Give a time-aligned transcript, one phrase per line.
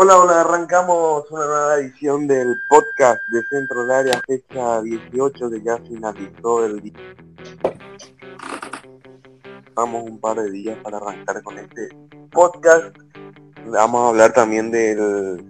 [0.00, 5.60] Hola, hola, arrancamos una nueva edición del podcast de Centro de Área, fecha 18 que
[5.60, 6.92] ya finalizó el día.
[9.74, 11.88] Vamos un par de días para arrancar con este
[12.30, 12.96] podcast.
[13.66, 15.44] Vamos a hablar también del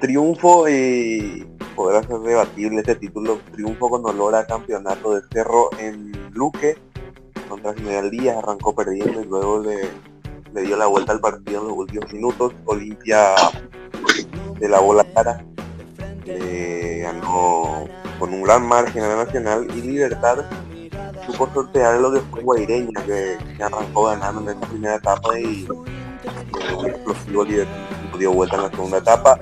[0.00, 1.46] triunfo y
[1.76, 6.78] poder hacer debatible este título, triunfo con olor a campeonato de cerro en Luque
[7.50, 9.90] contra General Díaz, arrancó perdiendo y luego le
[10.54, 12.52] le dio la vuelta al partido en los últimos minutos.
[12.66, 13.34] Olimpia
[14.58, 15.44] de la bola cara
[16.24, 17.84] ganó
[18.18, 20.44] con un gran margen a la Nacional y Libertad
[21.26, 25.66] supo sortear lo que fue Guaireña que, arrancó ganando en esta primera etapa y
[26.76, 29.38] un explosivo Libertad dio vuelta en la segunda etapa.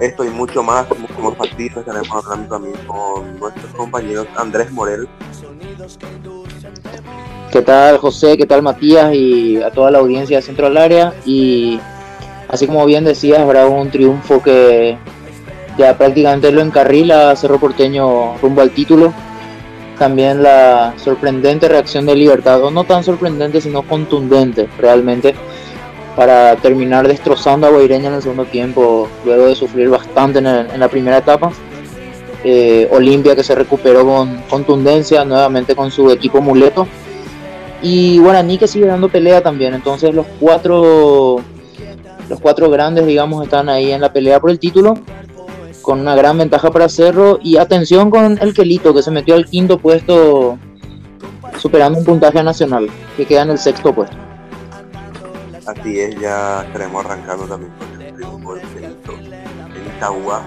[0.00, 5.08] Esto y mucho más, más partidos estaremos hablando también con nuestros compañeros Andrés Morel
[7.52, 8.38] ¿Qué tal José?
[8.38, 9.14] ¿Qué tal Matías?
[9.14, 11.12] Y a toda la audiencia de Centro del Área.
[11.26, 11.78] Y
[12.48, 14.96] así como bien decías, habrá un triunfo que
[15.76, 19.12] ya prácticamente lo encarrila Cerro Porteño rumbo al título.
[19.98, 25.34] También la sorprendente reacción de Libertad, o no tan sorprendente, sino contundente realmente,
[26.16, 30.88] para terminar destrozando a Guaireña en el segundo tiempo, luego de sufrir bastante en, la
[30.88, 31.52] primera etapa.
[32.44, 36.88] Eh, Olimpia que se recuperó con contundencia nuevamente con su equipo muleto
[37.82, 39.74] y Guaraní que sigue dando pelea también.
[39.74, 41.40] Entonces los cuatro,
[42.28, 44.94] los cuatro grandes, digamos, están ahí en la pelea por el título.
[45.82, 47.40] Con una gran ventaja para Cerro.
[47.42, 50.58] Y atención con el Quelito, que se metió al quinto puesto,
[51.58, 54.16] superando un puntaje nacional, que queda en el sexto puesto.
[55.66, 60.42] Así es, ya estaremos arrancando también con el triunfo del Quelito en Itagua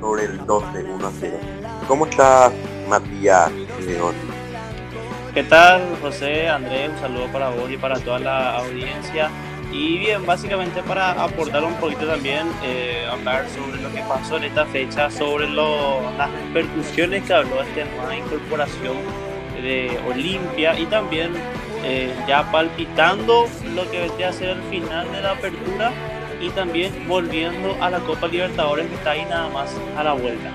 [0.00, 1.36] sobre el 12, 1 a 0.
[1.86, 2.50] ¿Cómo está
[2.88, 3.50] Matías?
[5.32, 6.90] ¿Qué tal, José, Andrés?
[6.90, 9.30] Un saludo para vos y para toda la audiencia.
[9.72, 14.44] Y bien, básicamente para aportar un poquito también, eh, hablar sobre lo que pasó en
[14.44, 18.96] esta fecha, sobre las repercusiones que habló esta nueva incorporación
[19.62, 21.30] de Olimpia y también
[21.84, 25.92] eh, ya palpitando lo que vendría a ser el final de la apertura
[26.40, 30.50] y también volviendo a la Copa Libertadores que está ahí nada más a la vuelta.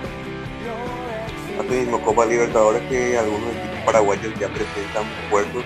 [1.61, 5.63] Así mismo, Copa Libertadores que algunos paraguayos ya presentan puertos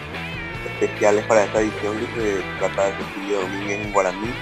[0.65, 4.33] especiales para esta edición que se trata de Cecilia Domínguez en Guaraní,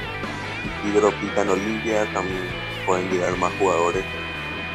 [0.84, 2.44] Isidro Pita en Olimpia, también
[2.86, 4.04] pueden llegar más jugadores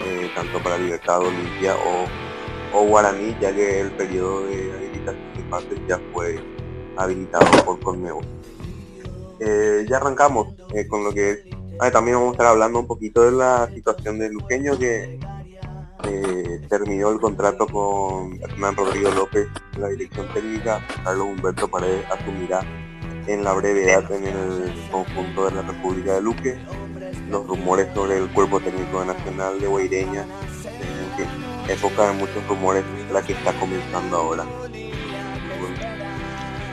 [0.05, 5.43] eh, tanto para Libertad Olimpia o, o, Guaraní, ya que el periodo de habilitación de
[5.45, 6.41] pases ya fue
[6.97, 8.25] habilitado por Conmebol.
[9.41, 11.39] Eh, ya arrancamos eh, con lo que es,
[11.81, 15.19] ah, también vamos a estar hablando un poquito de la situación de Luqueño que
[16.05, 19.47] eh, terminó el contrato con Hernán Rodrigo López,
[19.79, 22.61] la dirección técnica, Carlos Humberto Paredes asumirá
[23.27, 26.59] en la brevedad en el conjunto de la República de Luque.
[27.31, 30.27] Los rumores sobre el cuerpo técnico nacional de Guaireña,
[30.65, 34.45] en época de muchos rumores, la que está comenzando ahora.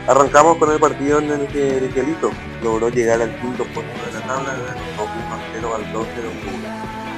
[0.07, 2.31] arrancamos con el partido en el que el Gelito
[2.63, 4.55] logró llegar al quinto puesto de la tabla,
[4.97, 7.08] 1 a 0 al 12 de octubre.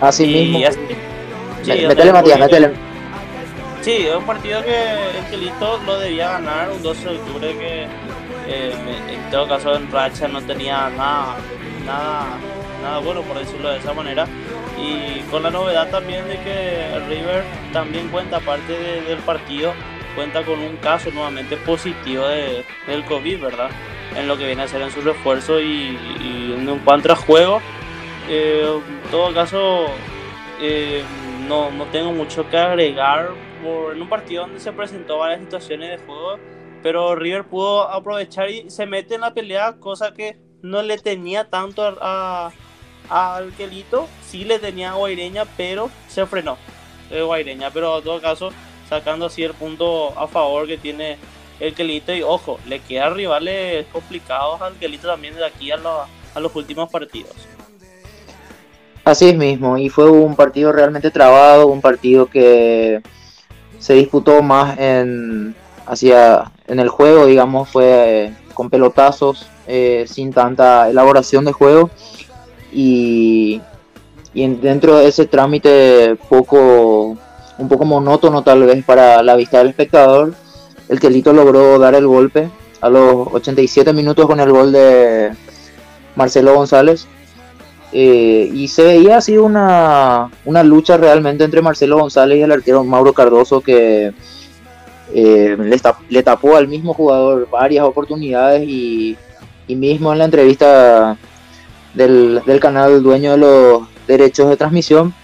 [0.00, 0.58] Así mismo.
[1.62, 2.70] sí, metele Matías, metele.
[3.82, 7.86] Sí, es un partido que el Gelito lo debía ganar, un 12 de octubre que
[8.48, 8.74] eh,
[9.10, 11.36] en todo caso en racha no tenía nada,
[11.84, 12.26] nada,
[12.82, 14.26] nada bueno por decirlo de esa manera.
[14.76, 18.72] Y con la novedad también de que River también cuenta, aparte
[19.06, 19.72] del partido,
[20.14, 23.70] cuenta con un caso nuevamente positivo de, del COVID, ¿verdad?
[24.16, 27.62] En lo que viene a ser en su refuerzo y, y en cuanto a juego,
[28.28, 29.86] eh, en todo caso,
[30.60, 31.04] eh,
[31.48, 33.30] no, no, tengo mucho que agregar
[33.62, 36.38] por, en un partido donde se presentó varias situaciones de juego,
[36.82, 41.48] pero River pudo aprovechar y se mete en la pelea, cosa que no le tenía
[41.48, 42.50] tanto a,
[43.08, 46.58] al Quelito, sí le tenía a Guaireña, pero se frenó
[47.10, 48.50] de Guaireña, pero en todo caso
[48.88, 51.18] sacando así el punto a favor que tiene
[51.60, 55.78] el Quelito y ojo, le queda rivales complicados al Quelito también de aquí a,
[56.34, 57.55] a los últimos partidos.
[59.06, 63.00] Así es mismo, y fue un partido realmente trabado, un partido que
[63.78, 65.54] se disputó más en,
[65.86, 71.88] hacia, en el juego, digamos, fue con pelotazos, eh, sin tanta elaboración de juego,
[72.72, 73.60] y,
[74.34, 77.16] y dentro de ese trámite poco,
[77.58, 80.34] un poco monótono tal vez para la vista del espectador,
[80.88, 82.50] el Quelito logró dar el golpe
[82.80, 85.30] a los 87 minutos con el gol de
[86.16, 87.06] Marcelo González
[87.92, 92.82] eh, y se veía así una, una, lucha realmente entre Marcelo González y el arquero
[92.84, 94.12] Mauro Cardoso que
[95.14, 95.56] eh,
[96.08, 99.16] le, tapó al mismo jugador varias oportunidades y
[99.68, 101.16] Y mismo en la entrevista
[101.94, 105.14] del, del canal dueño de los derechos de transmisión,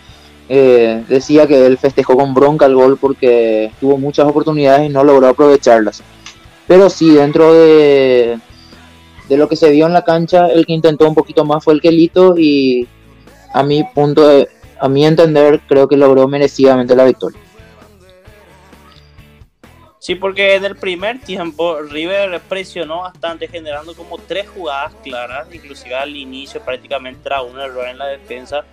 [0.49, 5.05] eh, decía que él festejó con bronca el gol porque tuvo muchas oportunidades y no
[5.05, 6.03] logró aprovecharlas.
[6.67, 8.39] Pero sí, dentro de,
[9.33, 11.73] de lo que se vio en la cancha, el que intentó un poquito más fue
[11.73, 12.87] el Quelito y
[13.55, 14.47] a mi punto de,
[14.79, 17.41] a mi entender creo que logró merecidamente la victoria.
[19.99, 25.95] Sí, porque en el primer tiempo River presionó bastante, generando como tres jugadas claras, inclusive
[25.95, 28.67] al inicio prácticamente era un error en la defensa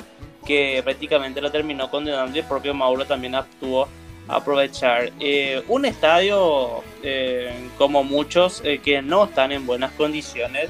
[0.45, 3.87] que prácticamente lo terminó condenando y el propio Mauro también actuó
[4.29, 5.11] aprovechar.
[5.19, 10.69] Eh, un estadio eh, como muchos eh, que no están en buenas condiciones,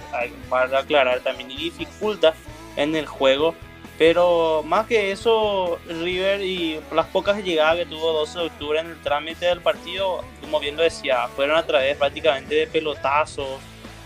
[0.50, 2.34] para aclarar también, y dificulta
[2.76, 3.54] en el juego.
[3.98, 8.88] Pero más que eso, River y las pocas llegadas que tuvo 12 de octubre en
[8.88, 13.60] el trámite del partido, como bien lo decía, fueron a través prácticamente de pelotazos,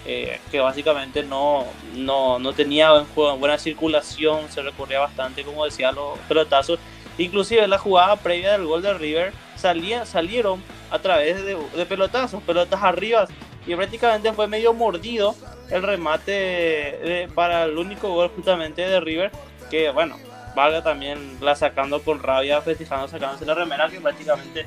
[0.06, 6.18] eh, que básicamente no, no, no tenía buena circulación, se recurría bastante, como decía, los
[6.28, 6.80] pelotazos.
[7.18, 10.62] Inclusive la jugada previa del gol de River salía, salieron
[10.92, 13.28] a través de, pelotazos, pelotas arriba,
[13.66, 15.36] y prácticamente fue medio mordido
[15.70, 19.32] el remate para el único gol justamente de River,
[19.70, 20.18] que bueno,
[20.56, 24.66] valga también la sacando con rabia, festejando, sacándose la remera, que prácticamente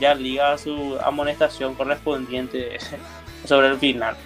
[0.00, 2.78] ya liga su amonestación correspondiente
[3.44, 4.16] sobre el final.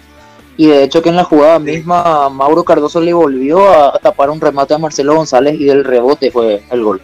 [0.55, 4.39] Y de hecho que en la jugada misma Mauro Cardoso le volvió a tapar un
[4.39, 7.01] remate a Marcelo González y del rebote fue el gol.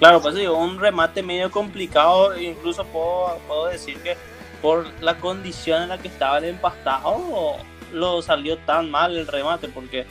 [0.00, 4.16] Claro, pues sí, un remate medio complicado, incluso puedo, puedo decir que
[4.62, 7.58] por la condición en la que estaba el empastado,
[7.92, 10.06] lo salió tan mal el remate, porque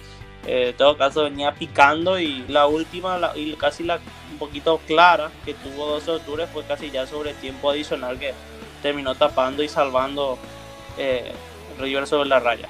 [0.45, 4.00] eh, en todo caso venía picando y la última, y casi la
[4.31, 8.35] un poquito clara que tuvo dos octubre fue casi ya sobre tiempo adicional que
[8.83, 10.38] terminó tapando y salvando
[11.00, 11.31] eh,
[11.80, 12.69] River sobre la raya.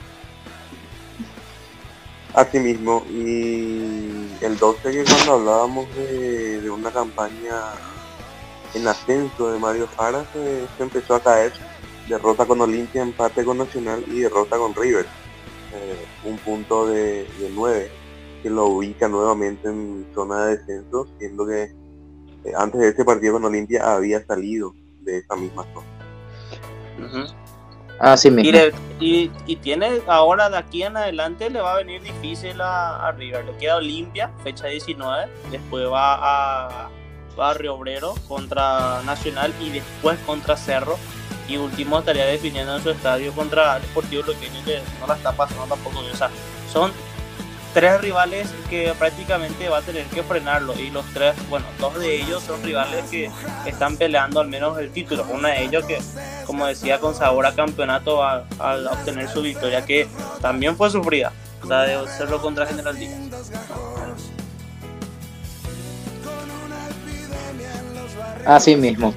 [2.34, 7.74] Así mismo, y el 12 que cuando hablábamos de, una campaña
[8.76, 11.52] en ascenso de Mario Jara se, empezó a caer,
[12.08, 15.08] derrota con Olimpia, empate con Nacional y derrota con River,
[15.74, 17.92] eh, un punto de, de 9
[18.42, 23.34] que lo ubica nuevamente en zona de descenso, siendo que eh, antes de este partido
[23.34, 25.88] con Olimpia había salido de esa misma zona.
[28.00, 28.58] Así mismo.
[29.00, 33.46] Y, y, tiene ahora de aquí en adelante le va a venir difícil a, River.
[33.46, 35.28] Le queda Olimpia, fecha 19.
[35.52, 36.90] Después va a
[37.36, 40.98] Barrio Obrero contra Nacional y después contra Cerro.
[41.48, 45.32] Y último estaría definiendo en su estadio contra el Deportivo Loqueño que no la está
[45.32, 46.00] pasando tampoco.
[46.00, 46.30] O sea,
[46.72, 46.92] son
[47.74, 52.16] tres rivales que prácticamente va a tener que frenarlo y los tres, bueno, dos de
[52.16, 53.30] ellos son rivales que
[53.66, 55.26] están peleando al menos el título.
[55.30, 56.00] Uno de ellos que,
[56.46, 60.08] como decía, con sabor a campeonato al, obtener su victoria, que
[60.42, 61.32] también fue sufrida,
[61.68, 63.14] la de hacerlo contra General Díaz.
[68.46, 69.14] Así mismo.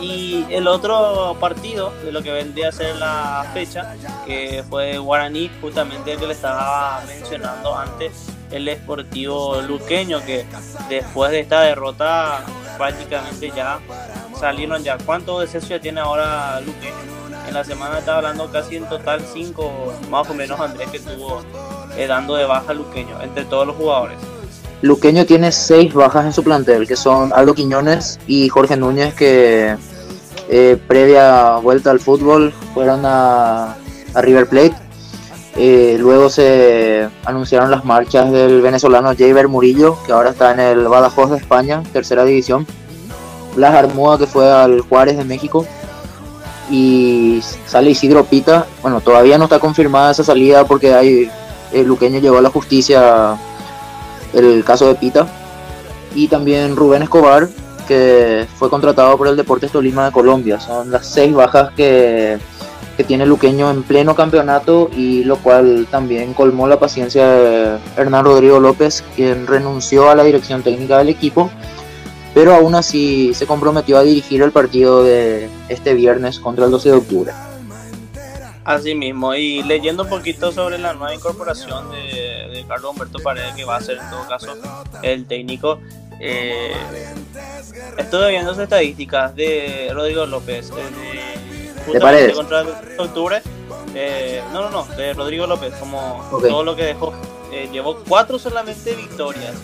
[0.00, 3.96] Y el otro partido de lo que vendría a ser la fecha,
[4.26, 8.12] que fue Guaraní, justamente el que le estaba mencionando antes,
[8.50, 10.46] el esportivo luqueño, que
[10.88, 12.44] después de esta derrota
[12.76, 13.80] prácticamente ya
[14.38, 14.96] salieron ya.
[14.98, 16.94] ¿Cuánto deceso ya tiene ahora Luqueño?
[17.48, 21.42] En la semana está hablando casi en total 5, más o menos Andrés, que estuvo
[21.96, 24.18] eh, dando de baja Luqueño entre todos los jugadores.
[24.80, 29.76] Luqueño tiene seis bajas en su plantel, que son Aldo Quiñones y Jorge Núñez, que
[30.48, 33.76] eh, previa vuelta al fútbol fueron a,
[34.14, 34.74] River Plate.
[35.56, 40.86] Eh, luego se anunciaron las marchas del venezolano Javier Murillo, que ahora está en el
[40.86, 42.64] Badajoz de España, tercera división.
[43.56, 45.66] Blas Armúa, que fue al Juárez de México.
[46.70, 48.66] Y sale Isidro Pita.
[48.82, 51.30] Bueno, todavía no está confirmada esa salida porque hay,
[51.72, 53.36] el luqueño llevó a la justicia
[54.34, 55.26] el caso de Pita.
[56.14, 57.48] Y también Rubén Escobar,
[57.86, 60.60] que fue contratado por el Deportes Tolima de Colombia.
[60.60, 62.38] Son las seis bajas que,
[62.98, 68.24] que tiene Luqueño en pleno campeonato y lo cual también colmó la paciencia de Hernán
[68.24, 71.48] Rodrigo López, quien renunció a la dirección técnica del equipo,
[72.34, 76.88] pero aún así se comprometió a dirigir el partido de este viernes contra el 12
[76.90, 77.32] de octubre.
[78.64, 82.27] Así mismo, y leyendo un poquito sobre la nueva incorporación de,
[82.68, 84.54] de Carlos Humberto Paredes, que va a ser en todo caso
[85.02, 85.80] el técnico,
[86.20, 86.74] eh,
[87.96, 90.70] estuve viendo sus estadísticas de Rodrigo López.
[90.70, 92.34] Eh, de, Paredes.
[92.34, 92.64] contra
[92.98, 93.42] octubre.
[93.94, 97.14] Eh, no, no, no, de Rodrigo López, como todo lo que dejó.
[97.52, 99.54] Eh, llevó cuatro solamente victorias.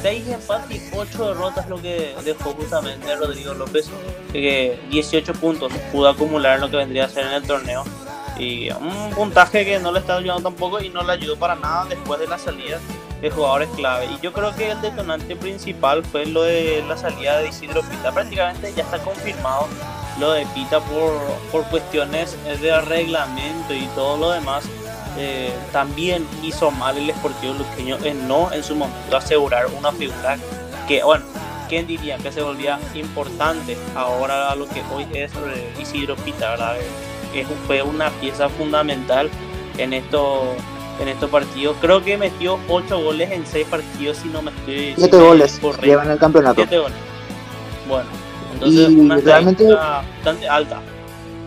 [0.00, 3.90] Seis empates y ocho derrotas lo que dejó justamente Rodrigo López.
[4.32, 7.84] que 18 puntos pudo acumular en lo que vendría a ser en el torneo.
[8.40, 11.84] Y un puntaje que no le está ayudando tampoco y no le ayudó para nada
[11.84, 12.80] después de la salida
[13.20, 14.06] de jugadores clave.
[14.06, 18.12] Y yo creo que el detonante principal fue lo de la salida de Isidro Pita.
[18.12, 19.68] Prácticamente ya está confirmado
[20.18, 21.12] lo de Pita por,
[21.52, 24.64] por cuestiones de reglamento y todo lo demás.
[25.18, 30.38] Eh, también hizo mal el Esportivo Luqueño en no en su momento asegurar una figura
[30.88, 31.24] que, bueno,
[31.68, 35.32] ¿quién diría que se volvía importante ahora lo que hoy es
[35.78, 36.76] Isidro Pita, ¿verdad?
[37.32, 39.30] Que fue una pieza fundamental
[39.78, 40.40] en estos
[41.00, 41.76] en estos partidos.
[41.80, 44.94] Creo que metió 8 goles en 6 partidos, si no me estoy.
[44.96, 46.56] 7 goles, llevan el campeonato.
[46.56, 46.98] 7 goles.
[47.88, 48.08] Bueno,
[48.54, 50.80] entonces una realmente bastante alta.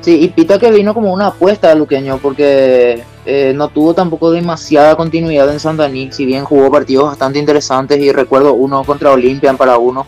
[0.02, 4.32] Sí, y Pita que vino como una apuesta a Luqueño, porque eh, no tuvo tampoco
[4.32, 9.50] demasiada continuidad en Santaní, si bien jugó partidos bastante interesantes y recuerdo uno contra Olimpia
[9.50, 10.06] en para uno,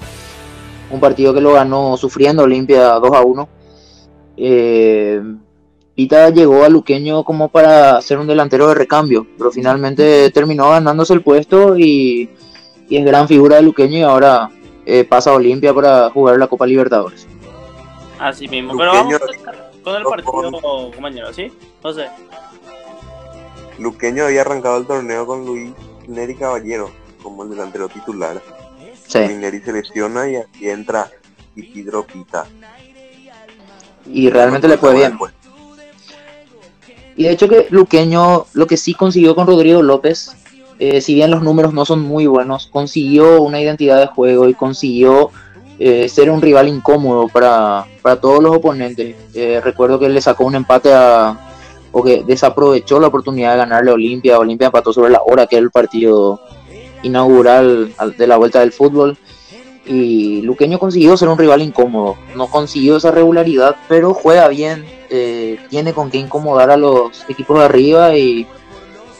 [0.91, 3.49] un partido que lo ganó sufriendo Olimpia 2 a 1.
[4.37, 5.21] Eh,
[5.95, 11.13] Pita llegó a Luqueño como para ser un delantero de recambio, pero finalmente terminó ganándose
[11.13, 12.29] el puesto y,
[12.89, 14.49] es gran figura de Luqueño y ahora
[14.85, 17.25] eh, pasa a Olimpia para jugar la Copa Libertadores.
[18.19, 19.19] Así mismo, pero vamos
[19.83, 21.51] con el partido, compañero, ¿sí?
[21.81, 22.07] José.
[23.79, 25.71] Luqueño había arrancado el torneo con Luis
[26.07, 26.91] Neri Caballero
[27.23, 28.41] como el delantero titular.
[29.07, 29.19] Sí.
[29.19, 31.09] Neri se lesiona y aquí entra
[31.55, 32.45] Isidro Pita.
[34.05, 35.17] Y realmente le fue bien.
[37.17, 40.35] Y de hecho que Luqueño lo que sí consiguió con Rodrigo López,
[40.79, 44.53] eh, si bien los números no son muy buenos, consiguió una identidad de juego y
[44.53, 45.31] consiguió
[45.79, 47.85] eh, ser un rival incómodo para,
[48.21, 49.15] todos los oponentes.
[49.33, 51.39] Eh, recuerdo que le sacó un empate a,
[51.91, 54.37] o que desaprovechó la oportunidad de ganarle a Olimpia.
[54.37, 56.41] Olimpia empató sobre la hora que era el partido
[57.03, 59.17] inaugural de la vuelta del fútbol.
[59.85, 62.17] Y Luqueño consiguió ser un rival incómodo.
[62.35, 64.83] No consiguió esa regularidad, pero juega bien.
[65.17, 68.45] Eh, tiene con qué incomodar a los equipos de arriba y,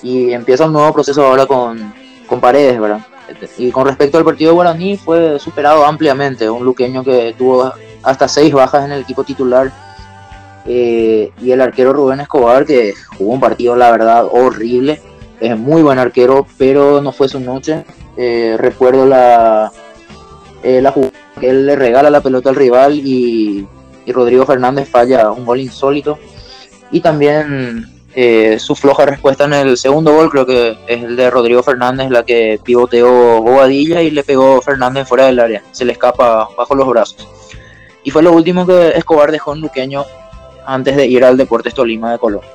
[0.04, 1.94] empieza un nuevo proceso ahora con,
[2.28, 3.00] con Paredes, ¿verdad?
[3.58, 6.50] Y con respecto al partido de Guaraní, fue superado ampliamente.
[6.50, 7.74] Un luqueño que tuvo
[8.04, 9.72] hasta seis bajas en el equipo titular
[10.66, 15.02] eh, y el arquero Rubén Escobar, que jugó un partido, la verdad, horrible.
[15.40, 17.86] Es muy buen arquero, pero no fue su noche.
[18.18, 19.72] Eh, recuerdo la,
[20.62, 23.68] eh, la jugada que él le regala la pelota al rival y,
[24.12, 26.20] Rodrigo Fernández falla un gol insólito.
[26.92, 27.92] Y también
[28.60, 32.24] su floja respuesta en el segundo gol, creo que es el de Rodrigo Fernández, la
[32.24, 35.64] que pivoteó Bobadilla y le pegó Fernández fuera del área.
[35.72, 37.28] Se le escapa bajo los brazos.
[38.04, 40.06] Y fue lo último que Escobar dejó en Luqueño
[40.66, 42.50] antes de ir al Deportes Tolima de Colombia.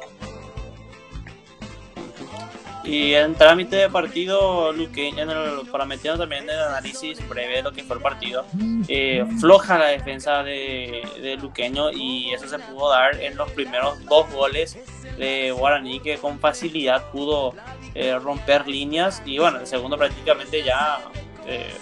[2.91, 5.25] Y en trámite de partido, Luqueño,
[5.71, 8.45] para metiendo también en el análisis breve de lo que fue el partido,
[8.89, 14.05] eh, floja la defensa de, de, Luqueño y eso se pudo dar en los primeros
[14.07, 14.77] dos goles
[15.17, 17.55] de Guaraní que con facilidad pudo
[17.95, 20.99] eh, romper líneas y bueno, el segundo prácticamente ya
[21.47, 21.73] eh,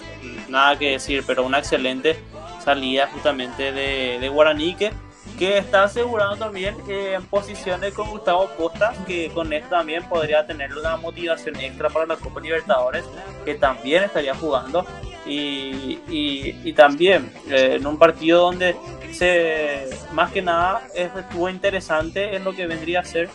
[0.50, 2.18] nada que decir, pero una excelente
[2.62, 4.92] salida justamente de, de Guaraní que
[5.38, 10.76] que está asegurando también en posiciones con Gustavo Costa, que con esto también podría tener
[10.76, 13.04] una motivación extra para la Copa Libertadores,
[13.44, 14.84] que también estaría jugando.
[15.26, 18.74] Y, y, también eh, en un partido donde
[19.12, 23.28] se más que nada estuvo interesante en lo que vendría a ser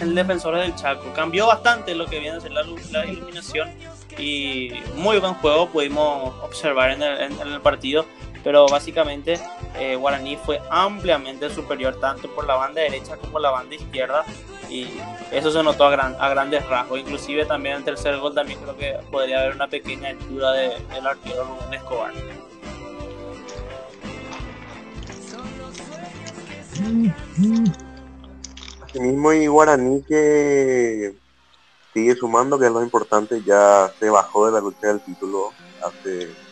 [0.00, 1.14] el defensor del Chaco.
[1.14, 3.70] Cambió bastante lo que viene a ser la, la iluminación
[4.18, 8.04] y muy buen juego pudimos observar en el, en el partido
[8.46, 9.40] pero básicamente
[9.76, 14.24] eh, Guaraní fue ampliamente superior tanto por la banda derecha como la banda izquierda
[14.70, 14.86] y
[15.32, 19.00] eso se notó a, a grandes rasgos, inclusive también el tercer gol también creo que
[19.10, 22.12] podría haber una pequeña altura del de, arquero Rubén Escobar.
[28.84, 31.16] Asimismo y Guaraní que
[31.92, 35.50] sigue sumando, que es lo importante, ya se bajó de la lucha del título
[35.84, 36.45] hace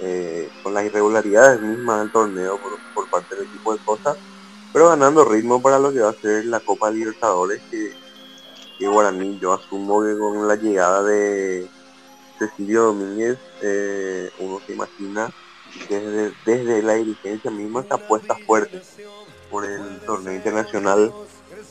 [0.00, 2.58] eh, con las irregularidades mismas del torneo
[2.94, 4.16] por, parte del equipo de Costa,
[4.72, 7.92] pero ganando ritmo para lo que va a ser la Copa Libertadores, que,
[8.78, 11.68] que Guaraní yo asumo que con la llegada de
[12.38, 15.30] Cecilio Domínguez, eh, uno se imagina
[15.88, 18.80] desde, desde la dirigencia misma esta apuesta fuerte
[19.50, 21.12] por el torneo internacional,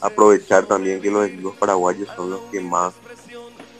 [0.01, 2.93] aprovechar también que los equipos paraguayos son los que más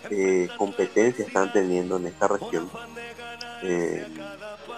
[0.09, 2.69] eh, competencia están teniendo en esta región.
[3.63, 4.07] Eh,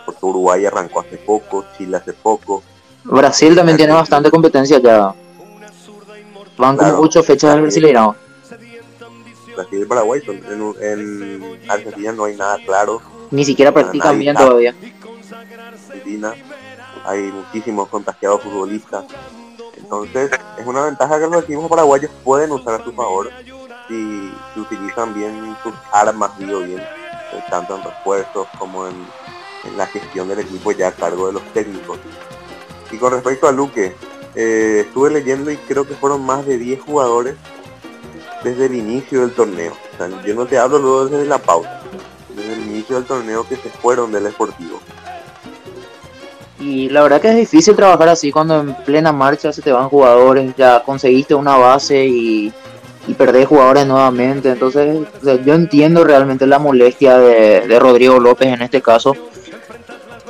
[0.05, 2.63] porque Uruguay arrancó hace poco, Chile hace poco.
[3.03, 5.13] Brasil también tiene bastante competencia ya.
[6.57, 8.15] Van como ocho fechas del Brasileirão.
[9.55, 13.01] Brasil y Paraguay en, en, Argentina no hay nada claro.
[13.31, 14.75] Ni siquiera practican bien todavía.
[15.89, 16.33] Argentina
[17.05, 19.05] hay muchísimos contagiados futbolistas.
[19.77, 23.29] Entonces, es una ventaja que los equipos paraguayos pueden usar a su favor
[23.87, 26.81] si, utilizan bien sus armas, digo bien,
[27.49, 28.95] tanto en refuerzos como en,
[29.77, 31.99] la gestión del equipo ya a cargo de los técnicos.
[32.91, 33.95] Y con respecto a Luque,
[34.33, 37.35] eh, estuve leyendo y creo que fueron más de 10 jugadores
[38.43, 39.73] desde el inicio del torneo.
[40.25, 41.79] yo no te hablo luego desde la pausa,
[42.29, 44.79] desde el inicio del torneo que se fueron del Esportivo.
[46.59, 49.89] Y la verdad que es difícil trabajar así cuando en plena marcha se te van
[49.89, 52.53] jugadores, ya conseguiste una base y,
[53.07, 54.49] y perdés jugadores nuevamente.
[54.49, 59.15] Entonces yo entiendo realmente la molestia de, Rodrigo López en este caso.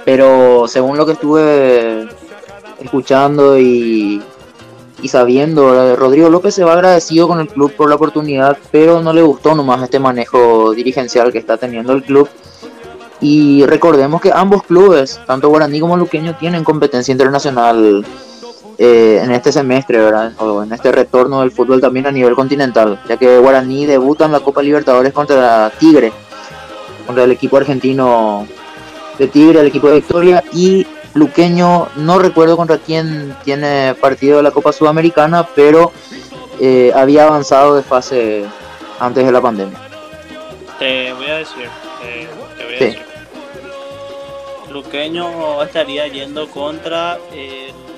[0.06, 2.08] Pero según lo que estuve
[2.80, 4.22] escuchando y,
[5.02, 9.14] y sabiendo, Rodrigo López se va agradecido con el club por la oportunidad, pero no
[9.14, 12.28] le gustó nomás este manejo dirigencial que está teniendo el club
[13.22, 18.04] y recordemos que ambos clubes, tanto Guaraní como Luqueño, tienen competencia internacional
[18.84, 20.34] eh, en este semestre, ¿verdad?
[20.40, 24.32] O en este retorno del fútbol también a nivel continental, ya que Guaraní debuta en
[24.32, 26.12] la Copa Libertadores contra Tigre,
[27.06, 28.48] contra el equipo argentino
[29.20, 34.44] de Tigre, el equipo de Victoria, y Luqueño, no recuerdo contra quién tiene partido de
[34.44, 35.92] la Copa Sudamericana, pero
[36.60, 38.46] eh, había avanzado de fase
[39.00, 39.78] antes de la pandemia.
[40.80, 41.70] Te voy a decir,
[42.58, 43.12] te voy a decir
[44.72, 47.91] Luqueño estaría yendo contra el.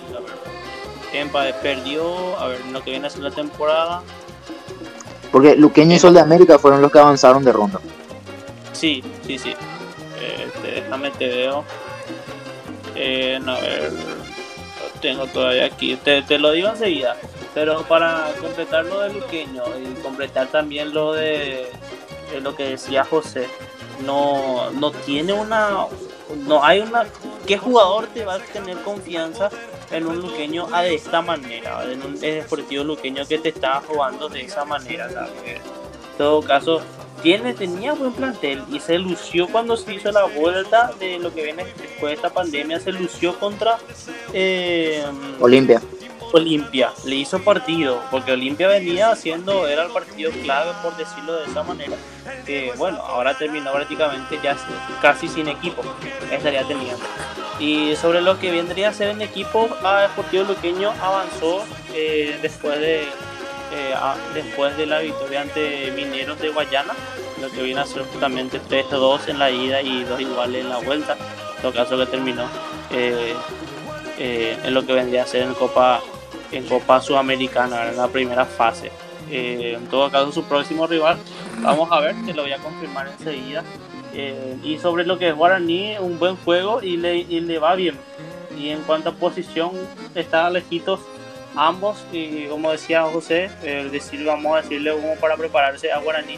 [1.61, 4.01] Perdió, a ver, lo que viene a ser la temporada.
[5.31, 7.79] Porque Luqueño y Sol de América fueron los que avanzaron de ronda.
[8.71, 9.53] Sí, sí, sí.
[10.19, 11.63] Este, déjame te veo.
[12.95, 15.95] Eh, a ver, lo tengo todavía aquí.
[15.97, 17.15] Te, te lo digo enseguida.
[17.53, 21.71] Pero para completar lo de Luqueño y completar también lo de,
[22.31, 23.47] de lo que decía José,
[24.05, 25.85] no, no tiene una,
[26.47, 27.05] no hay una
[27.45, 29.49] qué jugador te va a tener confianza
[29.91, 34.29] en un luqueño a de esta manera en un deportivo luqueño que te está jugando
[34.29, 35.07] de esa manera
[35.45, 35.61] en
[36.17, 36.81] todo caso
[37.21, 41.43] tiene tenía buen plantel y se lució cuando se hizo la vuelta de lo que
[41.43, 43.77] viene después de esta pandemia se lució contra
[44.33, 45.03] eh,
[45.39, 45.81] Olimpia.
[46.33, 51.45] Olimpia le hizo partido, porque Olimpia venía haciendo, era el partido clave por decirlo de
[51.45, 51.95] esa manera,
[52.43, 54.57] que bueno, ahora terminó prácticamente ya
[54.99, 55.83] casi sin equipo,
[56.31, 57.03] estaría teniendo.
[57.59, 61.63] Y sobre lo que vendría a ser en equipo, a Deportivo Luqueño avanzó
[61.93, 63.95] eh, después de eh,
[64.33, 66.93] después de la victoria ante Mineros de Guayana,
[67.41, 70.77] lo que viene a ser justamente 3-2 en la ida y 2 iguales en la
[70.77, 71.17] vuelta,
[71.61, 72.45] todo caso que terminó
[72.91, 73.35] eh,
[74.17, 76.01] en lo que vendría a ser en Copa
[76.53, 78.91] en Copa Sudamericana, en la primera fase.
[79.29, 81.17] Eh, en todo caso, su próximo rival,
[81.61, 83.63] vamos a ver, te lo voy a confirmar enseguida.
[84.13, 87.97] Eh, y sobre lo que es Guaraní, un buen juego y le, le va bien.
[88.57, 89.71] Y en cuanto a posición,
[90.15, 90.99] está lejitos
[91.55, 91.97] ambos.
[92.11, 93.49] Y como decía José,
[93.91, 96.37] decir, vamos a decirle como para prepararse a Guaraní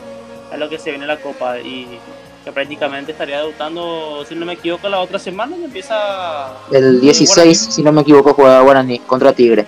[0.51, 1.59] a lo que se viene la Copa.
[1.59, 1.99] Y
[2.43, 6.53] que prácticamente estaría debutando, si no me equivoco, la otra semana y empieza.
[6.71, 9.65] El 16, si no me equivoco, juega Guaraní contra Tigre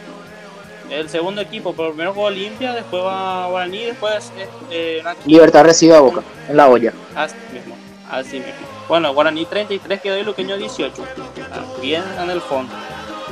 [0.90, 4.32] el segundo equipo, primero juega Olimpia, después va Guaraní, después
[4.72, 6.94] eh, Libertad recibe a Boca, en la olla.
[7.16, 7.77] Así mismo,
[8.10, 8.54] así mismo.
[8.88, 11.04] Bueno, Guaraní 33 quedó y Luqueño 18.
[11.52, 12.74] Ah, bien en el fondo.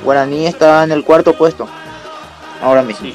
[0.04, 1.68] Guaraní está en el cuarto puesto.
[2.62, 3.10] Ahora mismo.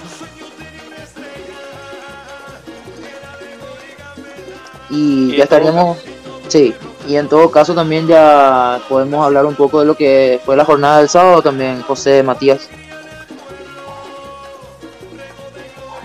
[4.90, 5.98] Y, ya estaríamos.
[6.48, 6.74] Sí,
[7.06, 10.64] y en todo caso también ya podemos hablar un poco de lo que fue la
[10.64, 12.68] jornada del sábado también, José Matías.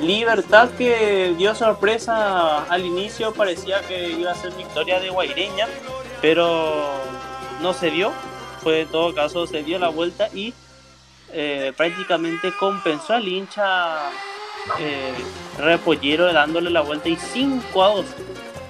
[0.05, 5.67] Libertad que dio sorpresa al inicio, parecía que iba a ser victoria de Guaireña,
[6.21, 6.83] pero
[7.61, 8.11] no se dio.
[8.61, 10.53] Fue en todo caso, se dio la vuelta y
[11.31, 14.09] eh, prácticamente compensó al hincha
[14.79, 15.13] eh,
[15.57, 18.05] repollero dándole la vuelta y 5 a 2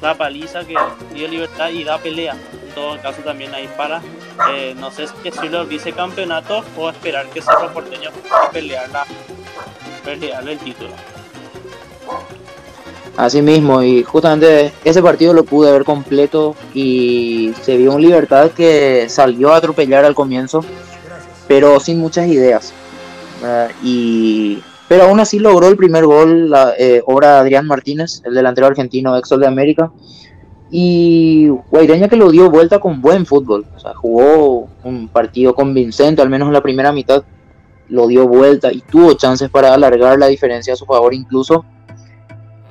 [0.02, 0.76] la paliza que
[1.13, 2.34] dio Libertad y da pelea.
[2.34, 4.02] En todo caso también ahí para,
[4.52, 8.12] eh, no sé si los vicecampeonatos o esperar que Cerro Porteño
[8.52, 9.06] pelear, la,
[10.04, 10.91] pelear el título.
[13.17, 18.51] Así mismo, y justamente ese partido lo pude ver completo y se vio un Libertad
[18.51, 20.65] que salió a atropellar al comienzo,
[21.47, 22.73] pero sin muchas ideas.
[23.81, 28.33] Y, pero aún así logró el primer gol, la eh, obra de Adrián Martínez, el
[28.33, 29.91] delantero argentino ex de América.
[30.69, 36.21] Y Guaireña que lo dio vuelta con buen fútbol, o sea, jugó un partido convincente,
[36.21, 37.23] al menos en la primera mitad,
[37.87, 41.63] lo dio vuelta y tuvo chances para alargar la diferencia a su favor incluso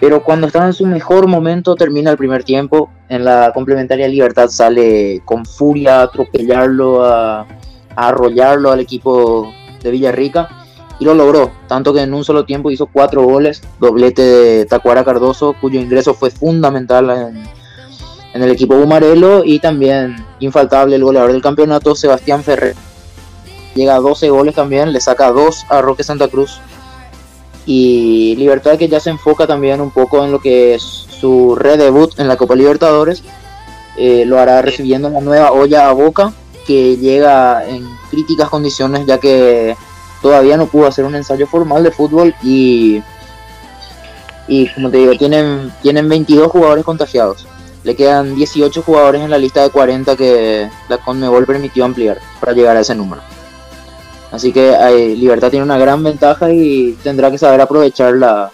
[0.01, 4.49] pero cuando estaba en su mejor momento termina el primer tiempo, en la complementaria Libertad
[4.49, 7.47] sale con furia a atropellarlo, a,
[7.97, 9.53] arrollarlo al equipo
[9.83, 10.49] de Villarrica
[10.99, 15.05] y lo logró, tanto que en un solo tiempo hizo cuatro goles, doblete de Tacuara
[15.05, 17.43] Cardoso, cuyo ingreso fue fundamental en,
[18.35, 22.75] en el equipo Bumarelo y también infaltable el goleador del campeonato, Sebastián Ferrer.
[23.75, 26.61] Llega a 12 goles también, le saca 2 a Roque Santa Cruz.
[27.67, 32.19] Y Libertad que ya se enfoca también un poco en lo que es su redebut
[32.19, 33.23] en la Copa Libertadores.
[33.97, 36.33] Eh, lo hará recibiendo una nueva olla a Boca
[36.67, 39.77] que llega en críticas condiciones ya que
[40.21, 43.03] todavía no pudo hacer un ensayo formal de fútbol y,
[44.49, 47.47] y como te digo, tienen, tienen 22 jugadores contagiados.
[47.83, 52.53] Le quedan 18 jugadores en la lista de 40 que la Conmebol permitió ampliar para
[52.53, 53.23] llegar a ese número.
[54.35, 58.51] Así que eh, Libertad tiene una gran ventaja y tendrá que saber aprovecharla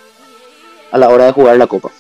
[0.93, 1.91] a la hora de jugar la Copa.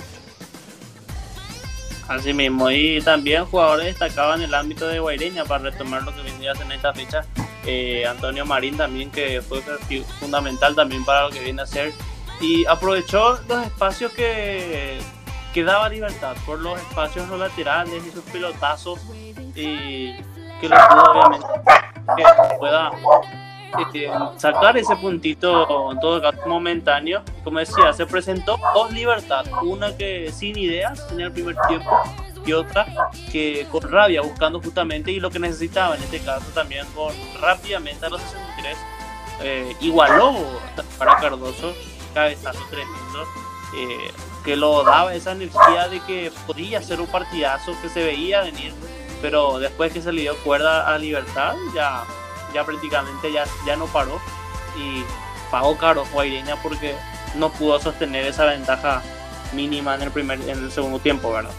[2.06, 6.20] Así mismo, y también jugadores destacados en el ámbito de Guaireña para retomar lo que
[6.20, 7.24] vendría en esta fecha.
[7.64, 9.62] Eh, Antonio Marín también, que fue
[10.18, 11.94] fundamental también para lo que viene a ser.
[12.42, 14.98] Y aprovechó los espacios que,
[15.54, 19.00] que daba libertad, por los espacios no laterales y sus pelotazos.
[19.54, 20.12] Y
[20.60, 21.46] que lo pudo obviamente
[22.16, 22.24] que
[22.58, 22.90] pueda
[23.94, 27.22] eh, sacar ese puntito en todo caso momentáneo.
[27.44, 31.90] Como decía, se presentó dos libertad, una que sin ideas en el primer tiempo
[32.44, 32.86] y otra
[33.30, 38.06] que con rabia buscando justamente y lo que necesitaba en este caso también con rápidamente
[38.06, 38.78] a los 63
[39.42, 40.34] eh, igualó
[40.98, 41.74] para Cardoso
[42.14, 43.26] cabezazo tremendo
[43.76, 44.10] eh,
[44.44, 48.72] que lo daba esa energía de que podía ser un partidazo que se veía venir
[49.20, 52.04] pero después que se le dio cuerda a Libertad ya
[52.52, 54.18] ya prácticamente ya, ya no paró
[54.76, 55.04] y
[55.50, 56.94] pagó caro Guaireña porque
[57.34, 59.02] no pudo sostener esa ventaja
[59.52, 61.50] mínima en el primer en el segundo tiempo, ¿verdad?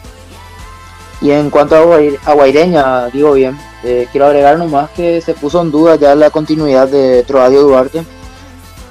[1.22, 5.70] Y en cuanto a Guaireña, digo bien, eh, quiero agregar nomás que se puso en
[5.70, 8.04] duda ya la continuidad de Troadio Duarte.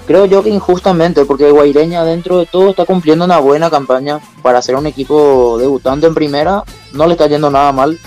[0.06, 4.62] Creo yo que injustamente, porque Guaireña dentro de todo está cumpliendo una buena campaña para
[4.62, 7.98] ser un equipo debutante en primera, no le está yendo nada mal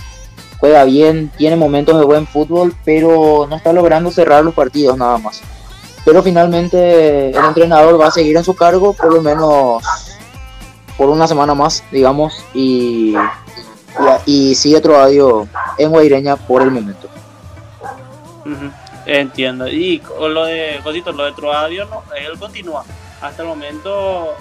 [0.64, 5.18] juega bien, tiene momentos de buen fútbol, pero no está logrando cerrar los partidos nada
[5.18, 5.42] más.
[6.06, 9.84] Pero finalmente el entrenador va a seguir en su cargo por lo menos
[10.98, 13.14] por una semana más, digamos, y,
[14.26, 17.10] y, sigue Troadio en Guaireña por el momento.
[19.06, 19.68] Entiendo.
[19.68, 22.86] Y lo de Cosito, lo de Troadio, no, él continúa.
[23.22, 24.34] Hasta el momento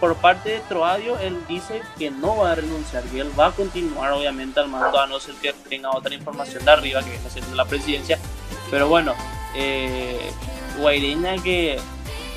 [0.00, 3.52] por parte de Troadio, él dice que no va a renunciar, y él va a
[3.52, 7.30] continuar obviamente al mando, a no ser que tenga otra información de arriba, que viene
[7.30, 8.18] siendo la presidencia.
[8.70, 9.14] Pero bueno,
[9.54, 10.32] eh,
[11.42, 11.78] que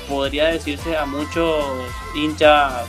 [0.08, 1.64] podría decirse a muchos
[2.14, 2.84] hinchas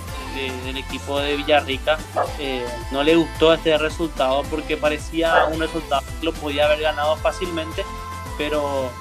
[0.63, 1.97] del equipo de Villarrica,
[2.37, 7.15] eh, no le gustó este resultado porque parecía un resultado que lo podía haber ganado
[7.17, 7.83] fácilmente,
[8.37, 8.91] pero,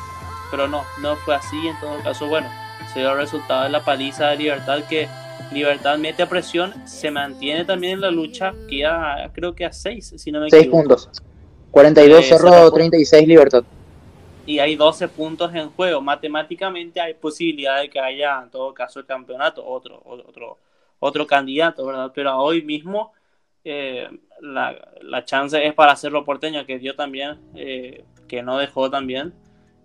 [0.51, 1.69] pero no, no fue así.
[1.69, 2.49] En todo caso, bueno,
[2.93, 5.09] se dio el resultado de la paliza de Libertad que
[5.53, 10.15] Libertad mete a presión, se mantiene también en la lucha, queda creo que a 6,
[10.17, 11.09] si no me 6 puntos.
[11.71, 13.65] 42 eh, Cerro, 36 Libertad.
[14.47, 16.01] Y hay 12 puntos en juego.
[16.01, 20.59] Matemáticamente hay posibilidad de que haya, en todo caso, el campeonato, otro, otro,
[21.01, 22.13] otro candidato, ¿verdad?
[22.15, 23.13] Pero hoy mismo
[23.65, 24.09] eh,
[24.41, 29.35] la, la, chance es para hacerlo porteño, que dio también, eh, que no dejó también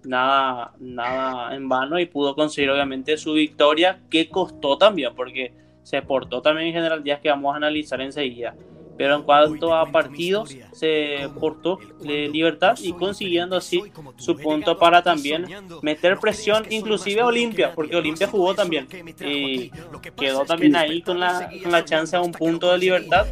[0.04, 6.02] nada, nada en vano y pudo conseguir obviamente su victoria que costó también porque se
[6.02, 8.56] portó también en general días que vamos a analizar enseguida.
[9.02, 13.82] Pero en cuanto a partidos, se portó de libertad y consiguiendo así
[14.18, 15.48] su punto para también
[15.82, 18.88] meter presión, inclusive a Olimpia, porque Olimpia jugó también
[19.20, 19.72] y
[20.16, 23.26] quedó también ahí con la, con la chance a un punto de libertad.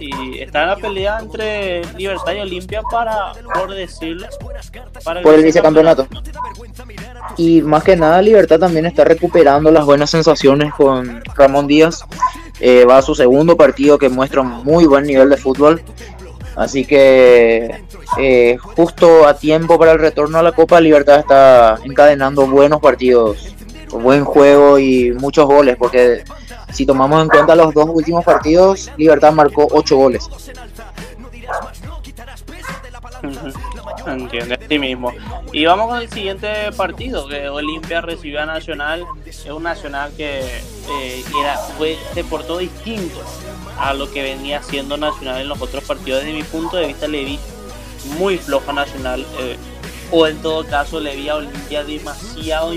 [0.00, 4.26] Y está en la pelea entre Libertad y Olimpia para, por decirlo,
[5.04, 6.08] para por el vicecampeonato.
[7.36, 12.02] Y más que nada, Libertad también está recuperando las buenas sensaciones con Ramón Díaz
[12.64, 15.82] eh, va a su segundo partido que muestra un muy buen nivel de fútbol.
[16.54, 17.82] Así que
[18.18, 23.52] eh, justo a tiempo para el retorno a la Copa Libertad está encadenando buenos partidos,
[23.90, 26.22] buen juego y muchos goles, porque
[26.72, 30.28] si tomamos en cuenta los dos últimos partidos, Libertad marcó ocho goles.
[34.06, 35.12] Entiende, sí mismo.
[35.52, 39.04] Y vamos con el siguiente partido, que Olimpia recibió a Nacional.
[39.24, 43.22] Es un Nacional que eh, era, fue, se portó distinto
[43.78, 46.20] a lo que venía siendo Nacional en los otros partidos.
[46.20, 47.38] Desde mi punto de vista le vi
[48.18, 49.24] muy flojo Nacional.
[49.38, 49.56] Eh,
[50.10, 52.74] o en todo caso le vi a Olimpia demasiado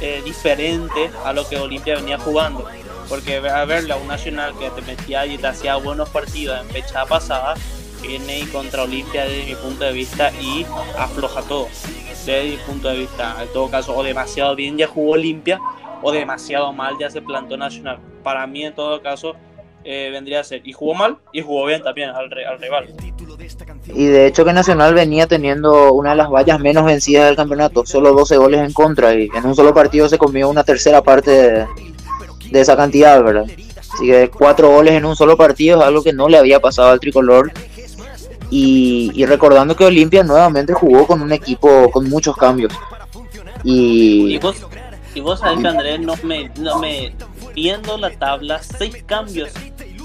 [0.00, 2.66] eh, diferente a lo que Olimpia venía jugando.
[3.08, 6.68] Porque a verle a un Nacional que te metía y te hacía buenos partidos en
[6.68, 7.54] fecha pasada
[8.02, 10.66] viene contra Olimpia desde mi punto de vista y
[10.98, 11.68] afloja todo.
[12.26, 13.36] desde mi punto de vista.
[13.42, 15.60] En todo caso, o demasiado bien ya jugó Olimpia,
[16.02, 17.98] o demasiado mal ya se plantó Nacional.
[18.22, 19.34] Para mí, en todo caso,
[19.84, 20.60] eh, vendría a ser.
[20.64, 22.94] Y jugó mal y jugó bien también al, al rival.
[23.94, 27.86] Y de hecho que Nacional venía teniendo una de las vallas menos vencidas del campeonato,
[27.86, 31.30] solo 12 goles en contra y en un solo partido se comió una tercera parte
[31.30, 31.66] de,
[32.50, 33.46] de esa cantidad, ¿verdad?
[33.92, 36.90] Así que cuatro goles en un solo partido es algo que no le había pasado
[36.90, 37.52] al tricolor.
[38.50, 42.72] Y, recordando que Olimpia nuevamente jugó con un equipo con muchos cambios.
[43.62, 44.56] Y, vos,
[45.14, 47.14] y vos sabés que Andrés no me, no me
[47.54, 49.50] viendo la tabla, seis cambios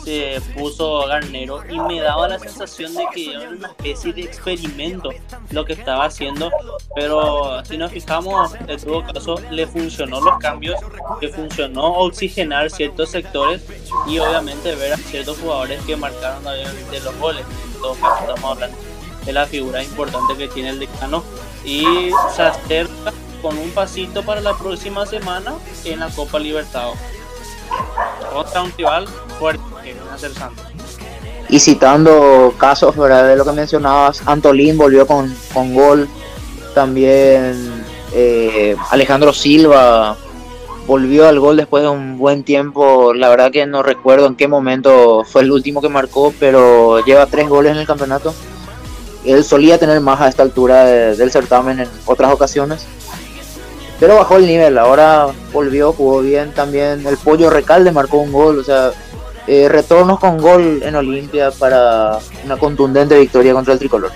[0.05, 5.09] se puso Garnero y me daba la sensación de que era una especie de experimento
[5.49, 6.51] lo que estaba haciendo,
[6.95, 10.79] pero si nos fijamos, en todo caso le funcionó los cambios,
[11.19, 13.65] le funcionó oxigenar ciertos sectores
[14.07, 17.43] y obviamente ver a ciertos jugadores que marcaron de los goles.
[17.73, 18.77] En todo caso estamos hablando
[19.25, 21.23] de la figura importante que tiene el decano
[21.65, 21.83] y
[22.35, 26.99] se acerca con un pasito para la próxima semana en la Copa Libertadores
[28.31, 29.07] contra un rival
[29.39, 29.63] fuerte
[31.49, 33.27] Y citando casos ¿verdad?
[33.27, 36.07] de lo que mencionabas, Antolín volvió con, con gol,
[36.73, 40.17] también eh, Alejandro Silva
[40.87, 44.47] volvió al gol después de un buen tiempo, la verdad que no recuerdo en qué
[44.47, 48.33] momento fue el último que marcó, pero lleva tres goles en el campeonato.
[49.25, 52.85] Él solía tener más a esta altura del certamen en otras ocasiones
[53.99, 57.05] pero bajó el nivel, ahora volvió, jugó bien también.
[57.07, 58.91] El Pollo Recalde marcó un gol, o sea,
[59.47, 64.11] eh, retornos con gol en Olimpia para una contundente victoria contra el tricolor.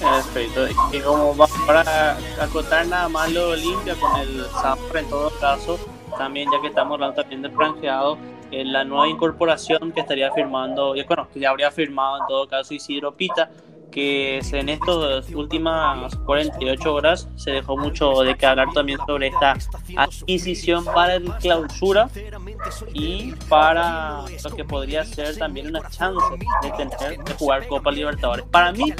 [0.00, 1.34] Perfecto, y como
[1.66, 5.78] para acotar nada más lo de Olimpia con el Zafra en todo caso,
[6.18, 8.18] también ya que estamos hablando también del franqueado,
[8.50, 12.74] eh, la nueva incorporación que estaría firmando, bueno, que ya habría firmado en todo caso
[12.74, 13.50] Isidro Pita,
[13.94, 19.56] que en estas últimas 48 horas se dejó mucho de que hablar también sobre esta
[19.96, 22.10] adquisición para el clausura
[22.92, 26.24] y para lo que podría ser también una chance
[26.62, 28.44] de tener de jugar Copa Libertadores.
[28.50, 28.92] Para mí,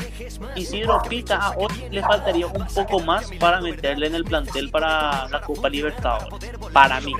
[0.54, 5.40] Isidro Pita hoy le faltaría un poco más para meterle en el plantel para la
[5.40, 6.38] Copa Libertadores.
[6.72, 7.14] Para mí.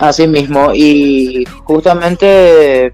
[0.00, 2.92] Así mismo, y justamente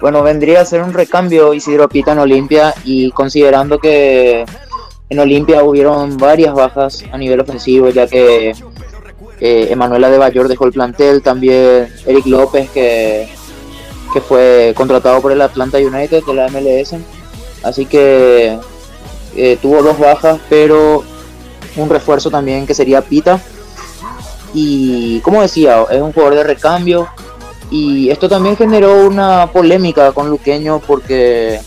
[0.00, 4.44] bueno, vendría a ser un recambio Isidro Pita en Olimpia y considerando que
[5.10, 8.50] en Olimpia hubieron varias bajas a nivel ofensivo, ya que
[9.40, 13.28] eh, Emanuela de Bayor dejó el plantel, también Eric López que,
[14.12, 16.94] que fue contratado por el Atlanta United de la MLS,
[17.62, 18.58] así que
[19.36, 21.04] eh, tuvo dos bajas, pero
[21.76, 23.40] un refuerzo también que sería Pita.
[24.54, 27.08] Y como decía, es un jugador de recambio,
[27.70, 31.60] y esto también generó una polémica con Luqueño porque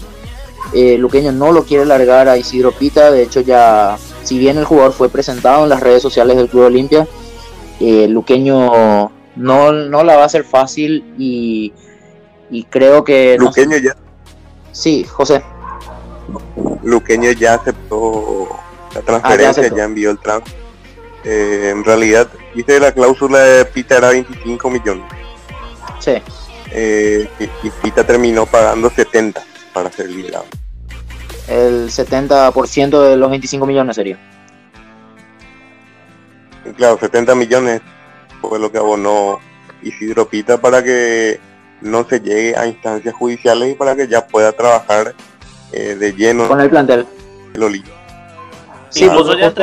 [0.74, 3.12] eh, Luqueño no lo quiere largar a Isidro Pita.
[3.12, 6.66] De hecho, ya, si bien el jugador fue presentado en las redes sociales del Club
[6.66, 7.08] Olimpia,
[7.80, 11.74] eh, Luqueño no, no la va a hacer fácil y,
[12.70, 13.38] creo que.
[13.38, 13.96] Luqueño ya.
[14.72, 15.44] Sí, José.
[16.84, 18.48] Luqueño ya aceptó
[18.96, 20.60] la transferencia, ya, envió el transfer.
[21.24, 25.06] Eh, en realidad, dice la cláusula de Pita era 25 millones.
[26.02, 26.14] Sí.
[26.72, 29.42] Eh, y, Pita terminó pagando 70
[29.74, 30.46] para ser liberado.
[31.48, 34.18] El 70% de los 25 millones sería.
[36.78, 37.82] Claro, 70 millones
[38.42, 39.40] fue lo que abonó
[39.82, 41.40] Isidro Pita para que
[41.82, 45.16] no se llegue a instancias judiciales y para que ya pueda trabajar
[45.72, 47.06] eh, de lleno con el plantel.
[47.54, 47.84] El
[48.90, 49.54] Sí, pues ya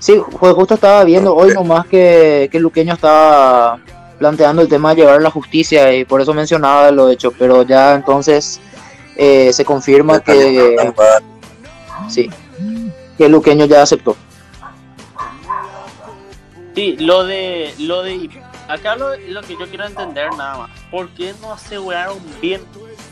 [0.00, 3.78] Sí, pues justo estaba viendo hoy nomás que, que Luqueño estaba
[4.18, 7.62] planteando el tema de llevar a la justicia y por eso mencionaba lo hecho, pero
[7.62, 8.60] ya entonces
[9.16, 10.76] eh, se confirma que
[12.08, 12.30] sí,
[13.18, 14.16] que Luqueño ya aceptó.
[16.74, 18.30] Sí, lo de lo de
[18.70, 22.62] acá lo, lo que yo quiero entender nada más, ¿por qué no aseguraron bien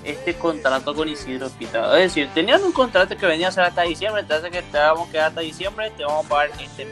[0.04, 1.96] este contrato con Isidro Pita.
[1.98, 5.08] Es decir, tenían un contrato que venía a ser hasta diciembre, entonces que te vamos
[5.08, 6.86] a quedar hasta diciembre, te vamos a pagar este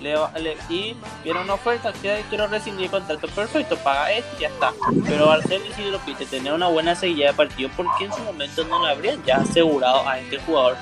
[0.00, 0.14] le,
[0.68, 4.72] y viene una oferta que quiero rescindir el contrato, perfecto, paga esto y ya está.
[5.06, 8.84] Pero al Isidro Pita tenía una buena seguida de partido, porque en su momento no
[8.84, 10.76] le habrían ya asegurado a este jugador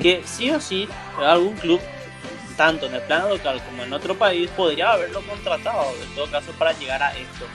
[0.00, 1.80] que sí o sí algún club
[2.56, 6.52] tanto en el plano local como en otro país podría haberlo contratado en todo caso
[6.52, 7.46] para llegar a esto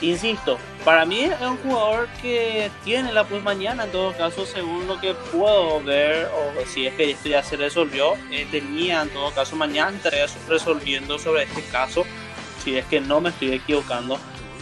[0.00, 4.86] insisto, para mí es un jugador que tiene la pues mañana, en todo caso, según
[4.86, 9.10] lo que puedo ver, o si es que esto ya se resolvió, eh, tenía en
[9.10, 12.04] todo caso mañana estaría resolviendo sobre este caso,
[12.62, 14.18] si es que no me estoy equivocando,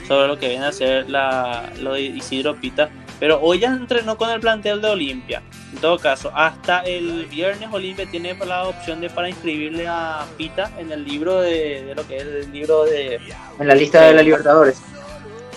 [0.08, 2.90] sobre lo que viene a ser la, lo de Isidro Pita.
[3.18, 5.42] Pero hoy ya entrenó con el plantel de Olimpia.
[5.72, 10.70] En todo caso, hasta el viernes Olimpia tiene la opción de para inscribirle a Pita
[10.78, 13.20] en el libro de, lo que es el libro de...
[13.58, 14.80] En la lista de, la Libertadores.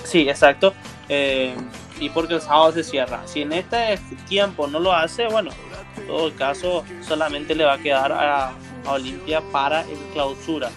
[0.04, 0.74] Sí, exacto.
[1.10, 1.54] Eh,
[2.00, 3.22] y porque el sábado se cierra.
[3.26, 5.52] Si en este tiempo no lo hace, bueno,
[5.98, 8.54] en todo caso solamente le va a quedar a,
[8.86, 10.70] Olimpia para el clausura.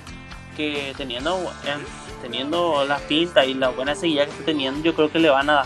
[0.56, 1.50] Que teniendo,
[2.20, 5.48] teniendo la pinta y la buena seguida que está teniendo, yo creo que le van
[5.48, 5.64] a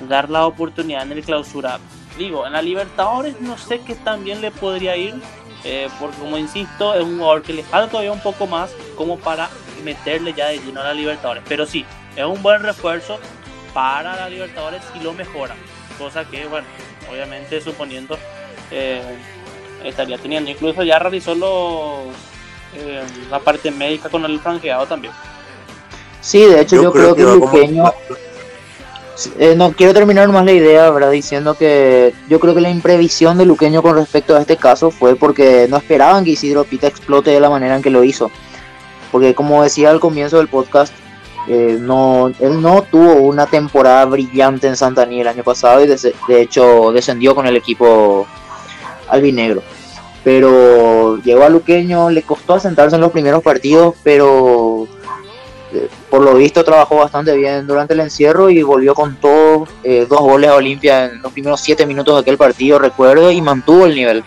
[0.00, 1.78] dar la oportunidad en el clausura.
[2.18, 5.14] Digo, en la Libertadores no sé qué también le podría ir,
[5.64, 9.18] eh, porque como insisto, es un jugador que le falta todavía un poco más como
[9.18, 9.48] para
[9.82, 11.42] meterle ya de lleno a la Libertadores.
[11.48, 11.84] Pero sí,
[12.16, 13.18] es un buen refuerzo
[13.72, 15.56] para la Libertadores si lo mejora.
[15.98, 16.66] Cosa que, bueno,
[17.10, 18.18] obviamente suponiendo
[18.70, 19.02] eh,
[19.84, 20.50] estaría teniendo.
[20.50, 22.14] Incluso ya realizó los,
[22.76, 25.12] eh, la parte médica con el franqueado también.
[26.20, 27.92] Sí, de hecho yo, creo, que, el Luqueño...
[29.38, 31.12] Eh, no quiero terminar más la idea, ¿verdad?
[31.12, 35.14] Diciendo que yo creo que la imprevisión de Luqueño con respecto a este caso fue
[35.14, 38.30] porque no esperaban que Isidro Pita explote de la manera en que lo hizo.
[39.12, 40.92] Porque como decía al comienzo del podcast,
[41.46, 46.40] eh, no, él no tuvo una temporada brillante en Santaní el año pasado y de,
[46.40, 48.26] hecho descendió con el equipo
[49.08, 49.62] albinegro.
[50.24, 54.88] Pero llegó a Luqueño, le costó asentarse en los primeros partidos, pero
[56.10, 60.20] por lo visto trabajó bastante bien durante el encierro y volvió con todos eh, dos
[60.20, 63.94] goles a Olimpia en los primeros siete minutos de aquel partido, recuerdo, y mantuvo el
[63.94, 64.24] nivel.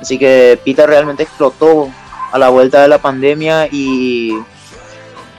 [0.00, 1.88] Así que Pita realmente explotó
[2.30, 4.38] a la vuelta de la pandemia y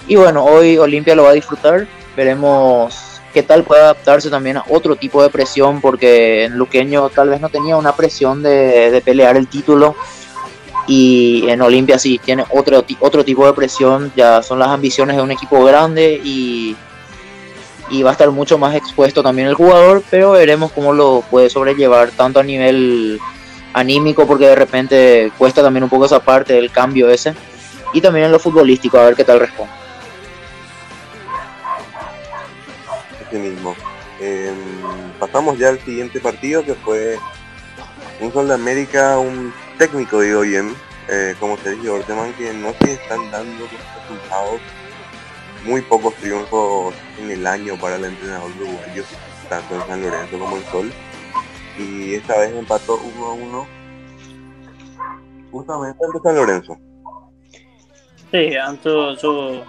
[0.09, 1.87] y bueno, hoy Olimpia lo va a disfrutar.
[2.17, 7.29] Veremos qué tal puede adaptarse también a otro tipo de presión, porque en Luqueño tal
[7.29, 9.95] vez no tenía una presión de, pelear el título.
[10.89, 15.21] Y en Olimpia sí tiene otro, otro tipo de presión, ya son las ambiciones de
[15.21, 16.75] un equipo grande y,
[17.91, 21.51] y va a estar mucho más expuesto también el jugador, pero veremos cómo lo puede
[21.51, 23.19] sobrellevar tanto a nivel
[23.73, 27.35] anímico, porque de repente cuesta también un poco esa parte del cambio ese,
[27.93, 29.79] y también en lo futbolístico, a ver qué tal responde.
[33.37, 33.75] mismo.
[34.19, 34.55] Em,
[35.19, 37.17] pasamos ya al siguiente partido que fue
[38.21, 40.75] un Sol de América, un técnico digo bien,
[41.07, 44.59] eh, como Sergio Orteman, que no se están dando resultados,
[45.65, 49.03] muy pocos triunfos en el año para el entrenador uruguayo,
[49.49, 50.91] tanto en San Lorenzo como en Sol.
[51.77, 53.67] Y esta vez empató 1 a 1
[55.51, 56.77] justamente ante San Lorenzo.
[58.31, 59.63] Sí, ante su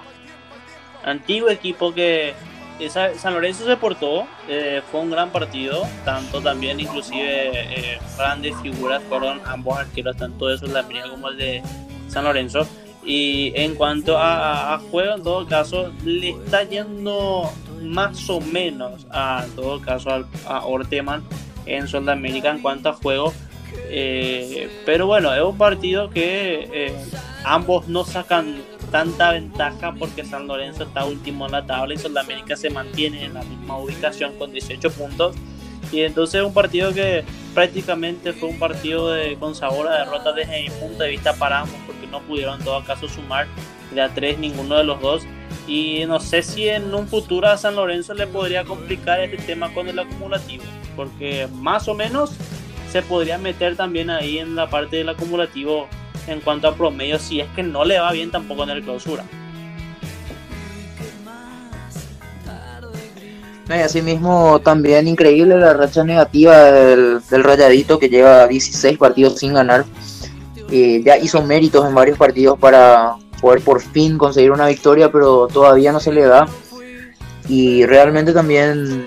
[1.04, 2.34] antiguo equipo que
[2.88, 9.02] San Lorenzo se portó, eh, fue un gran partido, tanto también inclusive eh, grandes figuras
[9.08, 11.62] fueron ambos arqueros, tanto de Sudamérica como el de
[12.08, 12.66] San Lorenzo.
[13.04, 17.50] Y en cuanto a, juego, en todo caso, le está yendo
[17.82, 21.22] más o menos, a, en todo caso, a, Orteman
[21.66, 23.32] en Sudamérica en cuanto a juego.
[23.88, 26.94] Eh, pero bueno, es un partido que
[27.44, 32.56] ambos no sacan tanta ventaja porque San Lorenzo está último en la tabla y Sudamérica
[32.56, 35.36] se mantiene en la misma ubicación con 18 puntos.
[35.92, 37.24] Y entonces un partido que
[37.54, 41.60] prácticamente fue un partido de, con sabor a derrota desde mi punto de vista para
[41.60, 43.46] ambos porque no pudieron en todo caso sumar
[43.92, 45.22] de a tres ninguno de los dos.
[45.66, 49.72] Y no sé si en un futuro a San Lorenzo le podría complicar este tema
[49.72, 50.64] con el acumulativo
[50.96, 52.32] porque más o menos
[52.90, 55.88] se podría meter también ahí en la parte del acumulativo
[56.30, 59.24] en cuanto a promedio si es que no le va bien tampoco en el clausura.
[63.68, 69.84] Y asimismo también increíble la racha negativa del, Rayadito que lleva 16 partidos sin ganar.
[70.72, 75.46] Eh, ya hizo méritos en varios partidos para poder por fin conseguir una victoria, pero
[75.46, 76.48] todavía no se le da.
[77.48, 79.06] Y realmente también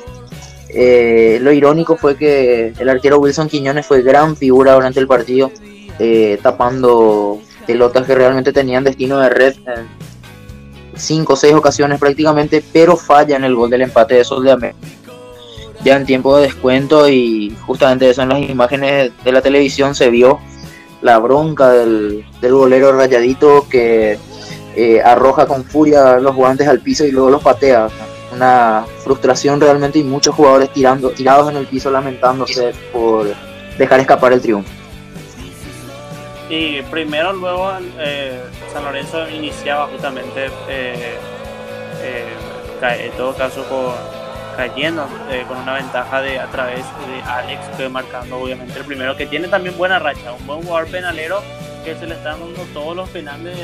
[0.70, 5.52] eh, lo irónico fue que el arquero Wilson Quiñones fue gran figura durante el partido
[6.00, 9.88] eh, tapando pelotas que realmente tenían destino de red en
[10.96, 14.52] cinco o seis ocasiones prácticamente, pero falla en el gol del empate de Sol de
[14.52, 14.80] América.
[15.84, 20.10] Ya en tiempo de descuento y justamente eso en las imágenes de la televisión se
[20.10, 20.40] vio
[21.02, 24.18] la bronca del, del golero rayadito que
[24.76, 27.90] eh, arroja con furia los guantes al piso y luego los patea.
[28.34, 33.28] Una frustración realmente y muchos jugadores tirando, tirados en el piso lamentándose por
[33.78, 34.72] dejar escapar el triunfo.
[36.50, 38.42] Y primero, luego eh,
[38.72, 41.18] San Lorenzo iniciaba justamente, eh,
[42.02, 42.28] eh,
[42.82, 43.94] en todo caso, con,
[44.58, 45.08] cayendo
[45.48, 49.48] con una ventaja de a través de Alex, que marcando obviamente el primero, que tiene
[49.48, 51.42] también buena racha, un buen jugador penalero
[51.86, 53.58] que se le está dando todos los penales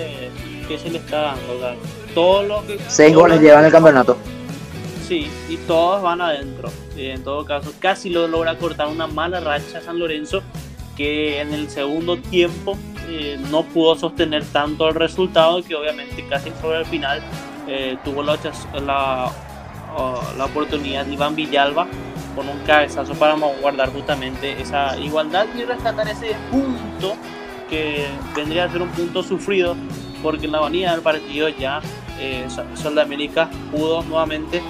[0.68, 1.76] que se le está dando.
[2.14, 4.18] todos los Seis goles llevan el campeonato.
[5.08, 6.70] Sí, y todos van adentro.
[6.96, 10.44] En todo caso, casi lo logra cortar una mala racha San Lorenzo
[11.00, 12.78] que en el segundo tiempo
[13.08, 17.22] eh, no pudo sostener tanto el resultado que obviamente casi sobre el final
[17.70, 18.38] eh, tuvo la,
[18.86, 19.32] la,
[20.38, 21.88] la oportunidad de Iván Villalba
[22.36, 27.16] con un cabezazo para guardar justamente esa igualdad y rescatar ese punto
[27.70, 29.78] que vendría a ser un punto sufrido
[30.22, 31.80] porque en la avenida del partido ya
[32.20, 32.46] eh,
[32.76, 34.62] Sol América pudo nuevamente eh,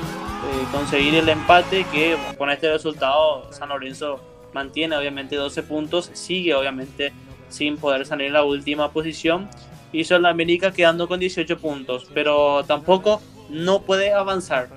[0.71, 4.19] conseguir el empate que con este resultado San Lorenzo
[4.53, 7.13] mantiene obviamente 12 puntos, sigue obviamente
[7.49, 9.49] sin poder salir en la última posición
[9.91, 14.69] y Sol de América quedando con 18 puntos, pero tampoco no puede avanzar,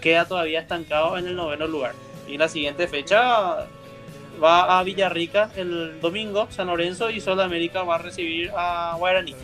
[0.00, 1.94] queda todavía estancado en el noveno lugar.
[2.26, 3.66] Y la siguiente fecha
[4.42, 8.94] va a Villarrica el domingo, San Lorenzo y Sol de América va a recibir a
[8.98, 9.34] Guaraní.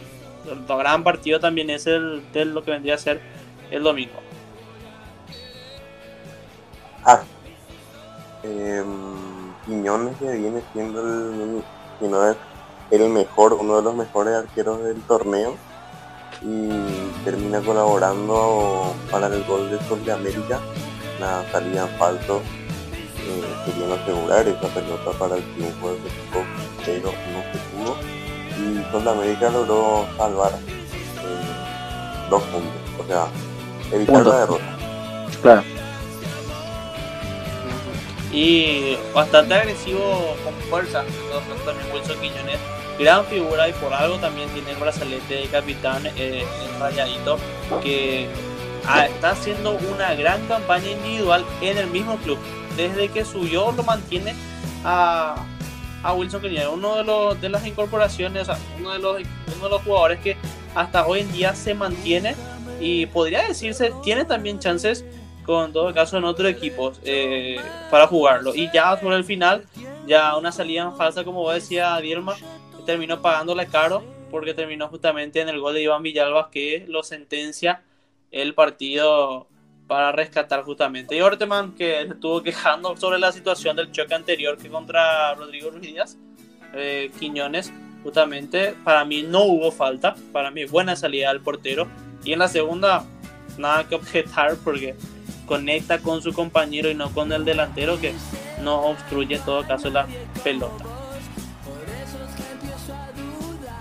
[0.50, 3.20] El gran partido también es el de lo que vendría a ser
[3.70, 4.20] el domingo.
[7.04, 7.22] Ah,
[8.42, 8.82] eh,
[9.66, 11.62] Quiñones que viene siendo el,
[12.00, 12.36] si no es
[12.90, 15.56] el mejor, uno de los mejores arqueros del torneo
[16.42, 16.68] y
[17.24, 20.60] termina colaborando para el gol de Sol de América,
[21.18, 22.42] una salida en falso
[23.26, 26.44] eh, asegurar esa pelota para el triunfo del equipo,
[26.84, 27.96] pero no se pudo.
[28.58, 33.26] Y Sol de América logró salvar eh, dos puntos, o sea,
[33.92, 34.76] evitar la derrota.
[35.42, 35.62] Claro.
[38.34, 41.04] Y bastante agresivo con fuerza,
[41.64, 42.58] también Wilson Quiñones,
[42.98, 46.44] gran figura y por algo también tiene el brazalete de capitán eh,
[46.80, 47.38] rayadito
[47.80, 48.26] que
[48.86, 52.38] ah, está haciendo una gran campaña individual en el mismo club.
[52.76, 54.34] Desde que subió lo mantiene
[54.84, 55.36] a,
[56.02, 58.48] a Wilson Quiñones, uno de, los, de las incorporaciones,
[58.80, 59.22] uno de, los,
[59.56, 60.36] uno de los jugadores que
[60.74, 62.34] hasta hoy en día se mantiene.
[62.80, 65.04] Y podría decirse tiene también chances
[65.44, 67.56] con todo caso en otros equipos eh,
[67.90, 69.64] para jugarlo y ya por el final
[70.06, 72.34] ya una salida falsa como decía Dielma
[72.86, 77.82] terminó pagándole caro porque terminó justamente en el gol de Iván Villalba que lo sentencia
[78.30, 79.46] el partido
[79.86, 81.16] para rescatar justamente.
[81.16, 85.82] Y Orteman, que estuvo quejando sobre la situación del choque anterior que contra Rodrigo Ruiz
[85.82, 86.18] Díaz,
[86.74, 87.72] eh, Quiñones,
[88.02, 91.86] justamente, para mí no hubo falta, para mí buena salida del portero.
[92.24, 93.04] Y en la segunda,
[93.58, 94.96] nada que objetar porque
[95.46, 98.14] conecta con su compañero y no con el delantero que
[98.62, 100.06] no obstruye en todo caso la
[100.42, 100.84] pelota.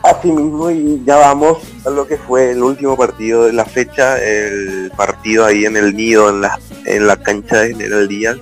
[0.03, 4.22] Así mismo, y ya vamos a lo que fue el último partido de la fecha,
[4.22, 8.38] el partido ahí en el nido, en la, en la cancha de General Díaz,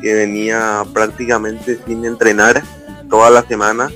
[0.00, 2.62] que venía prácticamente sin entrenar
[3.10, 3.90] toda la semana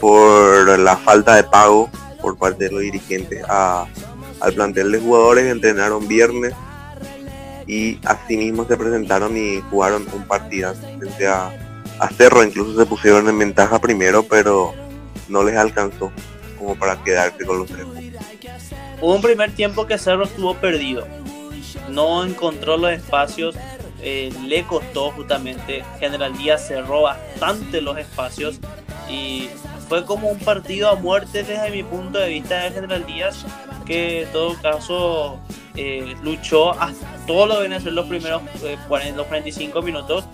[0.00, 1.88] por la falta de pago
[2.20, 6.54] por parte de los dirigentes al plantel de jugadores, entrenaron viernes
[7.70, 11.52] y así mismo se presentaron y jugaron un partido frente a,
[12.00, 14.74] a Cerro, incluso se pusieron en ventaja primero, pero
[15.28, 16.10] no les alcanzó
[16.58, 17.86] como para quedarse con los tres
[19.00, 21.06] Hubo un primer tiempo que Cerro estuvo perdido.
[21.88, 23.54] No encontró los espacios.
[24.02, 25.84] Eh, le costó justamente.
[26.00, 28.58] General Díaz cerró bastante los espacios.
[29.08, 29.48] Y
[29.88, 33.46] fue como un partido a muerte desde mi punto de vista de General Díaz.
[33.86, 35.40] Que en todo caso
[35.76, 38.76] eh, luchó hasta todo lo que ser los primeros eh,
[39.14, 40.24] los 45 minutos.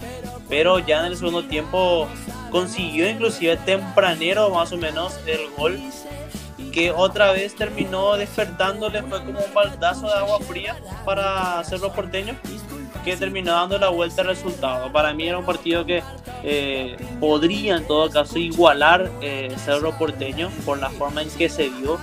[0.49, 2.09] Pero ya en el segundo tiempo
[2.51, 5.81] consiguió inclusive tempranero más o menos el gol
[6.77, 10.77] que otra vez terminó despertándole, fue como un baldazo de agua fría
[11.07, 12.37] para Cerro Porteño,
[13.03, 14.93] que terminó dando la vuelta al resultado.
[14.93, 16.03] Para mí era un partido que
[16.43, 21.71] eh, podría en todo caso igualar eh, Cerro Porteño por la forma en que se
[21.71, 21.99] dio,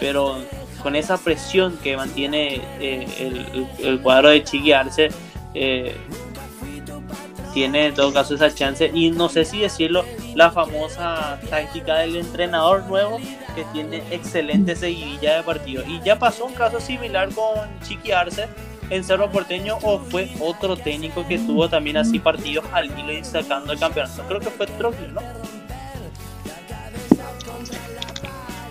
[0.00, 0.38] pero
[0.86, 5.08] con esa presión que mantiene eh, el, el, cuadro de Chiquiarse,
[7.52, 8.88] tiene en todo caso esa chance.
[8.94, 10.04] Y no sé si decirlo
[10.36, 13.18] la famosa táctica del entrenador nuevo
[13.56, 15.82] que tiene excelente seguidilla de partido.
[15.88, 18.46] Y ya pasó un caso similar con Chiqui Arce
[18.88, 23.24] en Cerro Porteño o fue otro técnico que tuvo también así partidos al hilo y
[23.24, 24.22] sacando el campeonato.
[24.28, 25.55] Creo que fue Trujillo ¿no?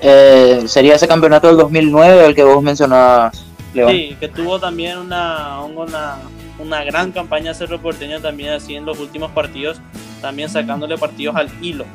[0.07, 3.43] Eh, sería ese campeonato del 2009 el que vos mencionabas
[3.73, 3.91] León.
[3.91, 6.17] Sí, que tuvo también una, una
[6.59, 9.79] una gran campaña Cerro Porteño también así en los últimos partidos,
[10.21, 11.85] también sacándole partidos al hilo.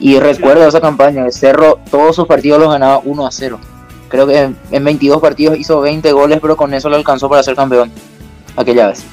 [0.00, 3.60] Y recuerdo esa campaña, Cerro todos sus partidos los ganaba 1 a 0.
[4.08, 7.54] Creo que en, 22 partidos hizo 20 goles, pero con eso le alcanzó para ser
[7.54, 7.90] campeón
[8.56, 9.04] aquella vez.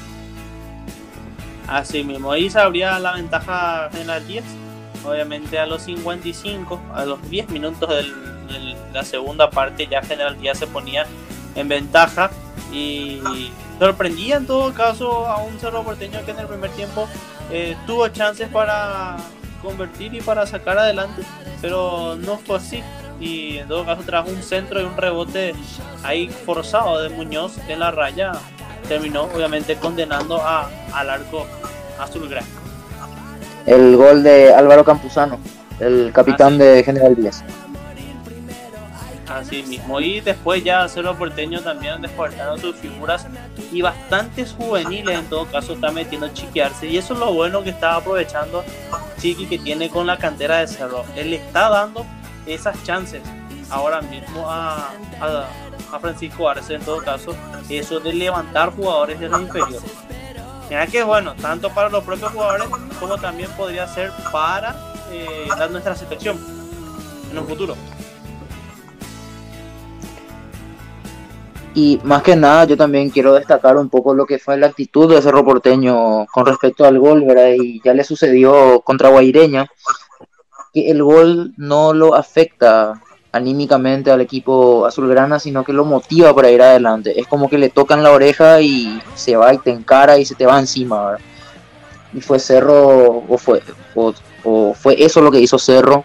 [1.66, 4.44] Así mismo, ahí se abría la ventaja en las 10.
[5.06, 10.58] Obviamente a los 55, a los 10 minutos de la segunda parte ya General Díaz
[10.58, 11.06] se ponía
[11.54, 12.30] en ventaja
[12.72, 13.20] y
[13.78, 17.08] sorprendía en todo caso a un Cerro Porteño que en el primer tiempo
[17.50, 19.16] eh, tuvo chances para
[19.62, 21.22] convertir y para sacar adelante,
[21.60, 22.82] pero no fue así.
[23.20, 25.54] Y en todo caso trajo un centro y un rebote
[26.02, 28.32] ahí forzado de Muñoz en la raya.
[28.88, 31.46] Terminó obviamente condenando a, al arco
[31.98, 32.46] azulgrana.
[33.66, 35.38] El gol de Álvaro Campuzano,
[35.80, 37.44] el capitán de General Díaz.
[39.28, 40.00] Así mismo.
[40.00, 43.26] Y después ya Cerro Porteño también despertaron sus figuras
[43.72, 46.86] y bastantes juveniles en todo caso está metiendo a chiquearse.
[46.86, 48.64] Y eso es lo bueno que está aprovechando
[49.18, 51.04] Chiqui que tiene con la cantera de Cerro.
[51.16, 52.06] Él le está dando
[52.46, 53.20] esas chances
[53.70, 57.34] ahora mismo a, a, Francisco Arce en todo caso.
[57.68, 59.82] Eso de levantar jugadores de los inferiores.
[60.68, 64.74] Mira que bueno, tanto para los propios jugadores como también podría ser para
[65.12, 66.38] eh, nuestra selección
[67.30, 67.76] en un futuro.
[71.74, 75.12] Y más que nada, yo también quiero destacar un poco lo que fue la actitud
[75.12, 77.50] de Cerro Porteño con respecto al gol, ¿verdad?
[77.54, 79.66] Y ya le sucedió contra Guaireña,
[80.72, 83.02] que el gol no lo afecta
[83.36, 87.18] anímicamente al equipo azulgrana, sino que lo motiva para ir adelante.
[87.18, 90.34] Es como que le tocan la oreja y se va y te encara y se
[90.34, 91.16] te va encima.
[92.12, 93.62] Y fue Cerro, o fue,
[93.94, 96.04] o, fue eso lo que hizo Cerro,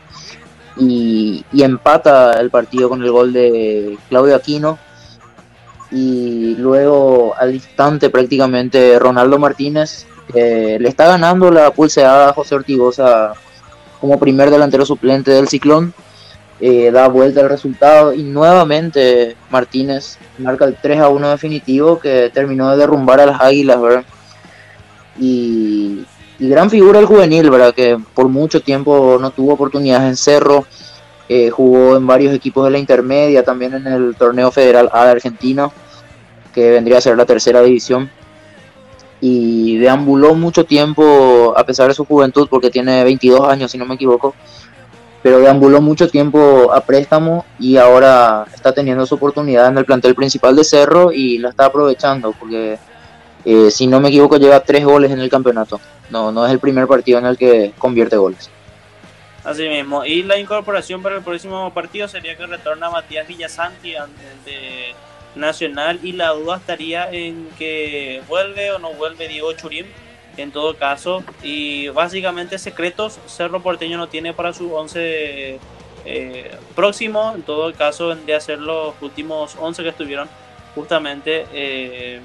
[0.77, 4.79] y, empata el partido con el gol de Claudio Aquino
[5.91, 13.33] y luego al instante prácticamente Ronaldo Martínez le está ganando la pulseada a José Ortigosa
[14.01, 15.93] como primer delantero suplente del Ciclón.
[16.63, 22.29] Eh, da vuelta el resultado y nuevamente Martínez marca el 3 a 1 definitivo que
[22.31, 23.79] terminó de derrumbar a las Águilas.
[25.19, 26.05] Y,
[26.39, 27.73] gran figura el juvenil, ¿verdad?
[27.73, 30.65] Que por mucho tiempo no tuvo oportunidades en Cerro,
[31.29, 35.11] eh, jugó en varios equipos de la intermedia, también en el torneo federal A de
[35.11, 35.71] Argentina
[36.53, 38.09] que vendría a ser la tercera división.
[39.19, 43.85] Y deambuló mucho tiempo, a pesar de su juventud, porque tiene 22 años, si no
[43.85, 44.33] me equivoco,
[45.23, 50.15] pero deambuló mucho tiempo a préstamo y ahora está teniendo su oportunidad en el plantel
[50.15, 52.79] principal de Cerro y la está aprovechando, porque
[53.45, 55.79] eh, si no me equivoco lleva tres goles en el campeonato.
[56.09, 58.49] No, no es el primer partido en el que convierte goles.
[59.43, 60.05] Así mismo.
[60.05, 63.93] Y la incorporación para el próximo partido sería que retorna Matías Villasanti
[64.45, 64.93] de
[65.35, 69.85] Nacional y la duda estaría en que vuelve o no vuelve Diego Churín
[70.37, 71.23] en todo caso.
[71.43, 75.59] Y básicamente secretos Cerro Porteño no tiene para su 11
[76.05, 77.33] eh, próximo.
[77.35, 80.29] En todo caso vendría a ser los últimos 11 que estuvieron
[80.75, 82.21] justamente eh,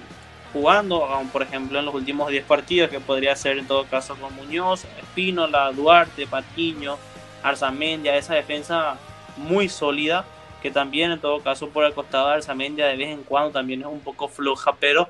[0.53, 4.35] jugando por ejemplo en los últimos 10 partidos que podría ser en todo caso con
[4.37, 6.97] Muñoz, Espínola, Duarte, Patiño,
[7.43, 8.97] Arzamendia esa defensa
[9.37, 10.25] muy sólida
[10.63, 13.81] que también en todo caso por el costado de Arzamendia de vez en cuando también
[13.81, 15.09] es un poco floja, pero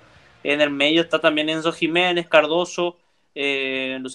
[0.53, 2.97] en el medio está también Enzo Jiménez, Cardoso,
[3.34, 4.14] eh, Luz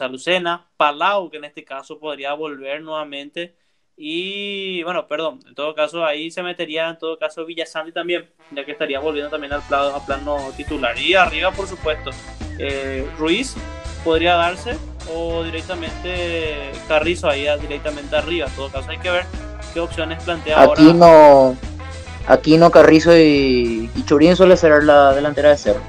[0.77, 3.55] Palau, que en este caso podría volver nuevamente.
[3.97, 8.65] Y bueno, perdón, en todo caso ahí se metería en todo caso Villasanti también, ya
[8.65, 10.97] que estaría volviendo también al plano, plano titular.
[10.97, 12.11] Y arriba, por supuesto,
[12.57, 13.55] eh, Ruiz
[14.03, 14.77] podría darse
[15.13, 18.47] o directamente Carrizo ahí directamente arriba.
[18.47, 19.25] En todo caso hay que ver
[19.73, 20.93] qué opciones plantea aquí ahora.
[20.93, 21.57] No,
[22.25, 25.81] aquí no Carrizo y, y Churín suele ser la delantera de cero.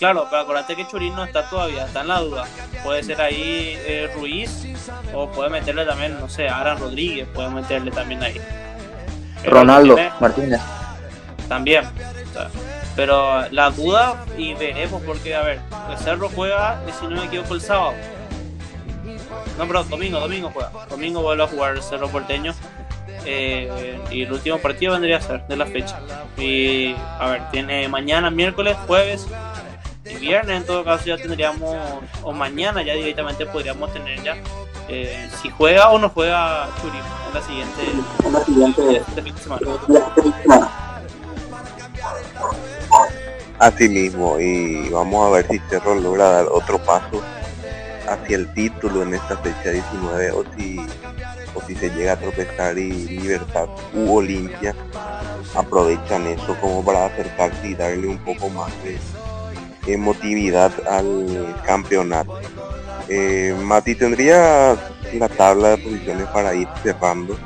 [0.00, 2.46] Claro, pero acuérdate que Churín no está todavía, está en la duda.
[2.82, 4.66] Puede ser ahí eh, Ruiz
[5.14, 8.40] o puede meterle también, no sé, Aran Rodríguez, puede meterle también ahí.
[9.44, 10.62] Ronaldo Martínez.
[11.48, 11.84] También.
[12.96, 17.52] pero la duda y veremos porque, a ver, el Cerro juega, si no me equivoco,
[17.52, 17.92] el sábado.
[19.58, 20.70] No, perdón, domingo, domingo juega.
[20.88, 22.54] Domingo vuelve a jugar el Cerro Porteño.
[23.26, 26.00] Eh, y el último partido vendría a ser de la fecha.
[26.38, 29.49] Y a ver, tiene mañana, miércoles, jueves y
[30.18, 30.58] viernes.
[30.58, 31.76] En todo caso, ya tendríamos,
[32.22, 34.36] o mañana ya directamente podríamos tener ya
[34.88, 37.82] eh, si juega o no juega Churi en la siguiente,
[38.24, 39.66] en la siguiente semana.
[43.58, 47.22] Así mismo, y vamos a ver si Cerro logra dar otro paso
[48.08, 50.80] hacia el título en esta fecha 19 o si
[51.54, 54.74] o si se llega a tropezar y Libertad u Olimpia
[55.54, 58.98] aprovechan eso como para acercarse y darle un poco más de
[59.86, 62.38] emotividad al campeonato.
[63.08, 64.76] Eh, Mati, ¿tendría
[65.14, 67.36] la tabla de posiciones para ir cerrando?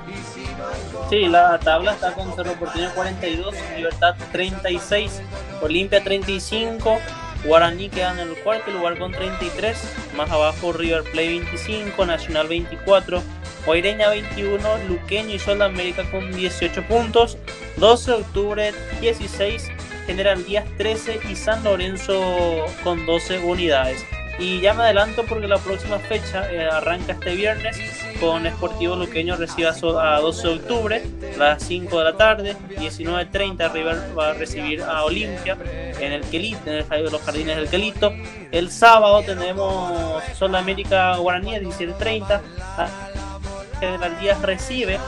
[1.11, 5.21] Sí, la tabla está con Cerro Porteño 42, Libertad 36,
[5.63, 6.99] Olimpia 35,
[7.45, 9.77] Guaraní queda en el cuarto lugar con 33,
[10.17, 13.23] más abajo River Play 25, Nacional 24,
[13.67, 14.59] Oireña 21,
[14.89, 17.39] Luqueño y Sol América con 18 puntos.
[17.77, 19.71] 12 de octubre 16,
[20.07, 24.05] General Díaz 13 y San Lorenzo con 12 unidades.
[24.39, 27.79] Y ya me adelanto porque la próxima fecha eh, arranca este viernes
[28.19, 31.03] con Esportivo Luqueño recibe a 12 de octubre
[31.37, 35.57] a las 5 de la tarde, 19.30 River va a recibir a Olimpia
[36.01, 38.13] en el Quelito, en el, los jardines del Quelito.
[38.51, 42.41] El sábado tenemos Sol América Guaraní a 17.30.
[43.81, 44.99] General Díaz recibe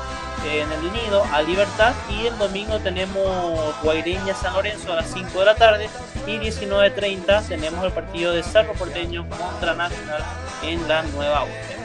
[0.47, 5.39] en el Nido a Libertad y el domingo tenemos Guaireña San Lorenzo a las 5
[5.41, 5.89] de la tarde
[6.27, 10.23] y 19.30 tenemos el partido de Cerro Porteño contra Nacional
[10.63, 11.77] en la Nueva Urbe.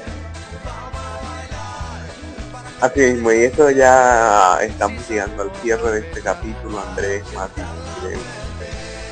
[2.81, 7.61] Así mismo, y eso ya estamos llegando al cierre de este capítulo, Andrés, Mati,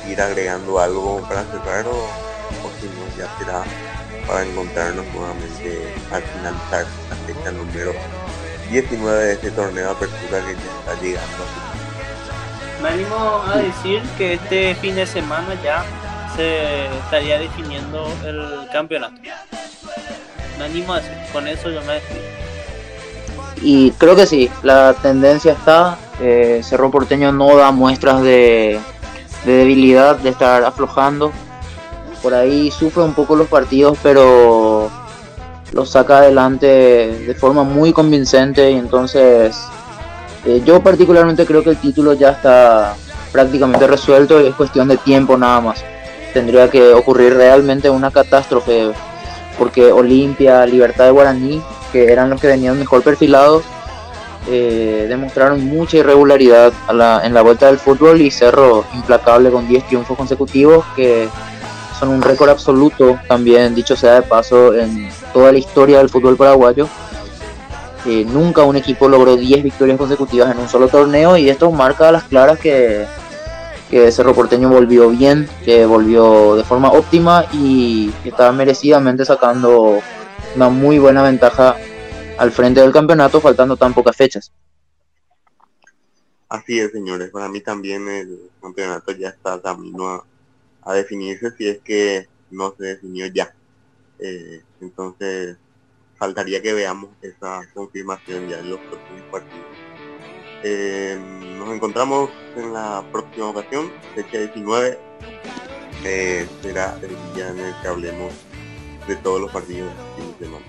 [0.08, 2.08] ir agregando algo para cerrar o,
[2.80, 3.62] si no ya será
[4.26, 7.92] para encontrarnos nuevamente al finalizar la fecha número
[8.70, 11.44] 19 de este torneo de apertura que ya está llegando.
[12.82, 15.84] Me animo a decir que este fin de semana ya
[16.36, 19.20] se estaría definiendo el campeonato.
[20.58, 22.20] Me animo a decir, con eso yo me despido.
[23.62, 28.80] Y creo que sí, la tendencia está, eh, Cerro Porteño no da muestras de,
[29.44, 31.32] de debilidad, de estar aflojando.
[32.22, 34.79] Por ahí sufre un poco los partidos, pero
[35.72, 39.56] lo saca adelante de forma muy convincente y entonces
[40.44, 42.94] eh, yo particularmente creo que el título ya está
[43.32, 45.84] prácticamente resuelto y es cuestión de tiempo nada más.
[46.32, 48.92] Tendría que ocurrir realmente una catástrofe
[49.58, 51.62] porque Olimpia, Libertad de Guaraní,
[51.92, 53.62] que eran los que venían mejor perfilados,
[54.48, 60.16] eh, demostraron mucha irregularidad en la vuelta del fútbol y Cerro implacable con 10 triunfos
[60.16, 61.28] consecutivos que
[62.00, 66.36] son un récord absoluto también, dicho sea de paso, en toda la historia del fútbol
[66.36, 66.88] paraguayo.
[68.06, 72.08] Eh, nunca un equipo logró 10 victorias consecutivas en un solo torneo y esto marca
[72.08, 73.04] a las claras que,
[73.90, 80.00] que Cerro Porteño volvió bien, que volvió de forma óptima y está merecidamente sacando
[80.56, 81.76] una muy buena ventaja
[82.38, 84.50] al frente del campeonato faltando tan pocas fechas.
[86.48, 87.30] Así es, señores.
[87.30, 90.24] Para mí también el campeonato ya está camino a,
[90.90, 93.54] a definirse si es que no se definió ya.
[94.18, 95.56] Eh, entonces,
[96.16, 99.66] faltaría que veamos esa confirmación ya en los próximos partidos.
[100.62, 101.18] Eh,
[101.58, 104.98] nos encontramos en la próxima ocasión, fecha 19.
[106.04, 108.32] Eh, será el día en el que hablemos
[109.06, 109.90] de todos los partidos
[110.38, 110.64] de semana.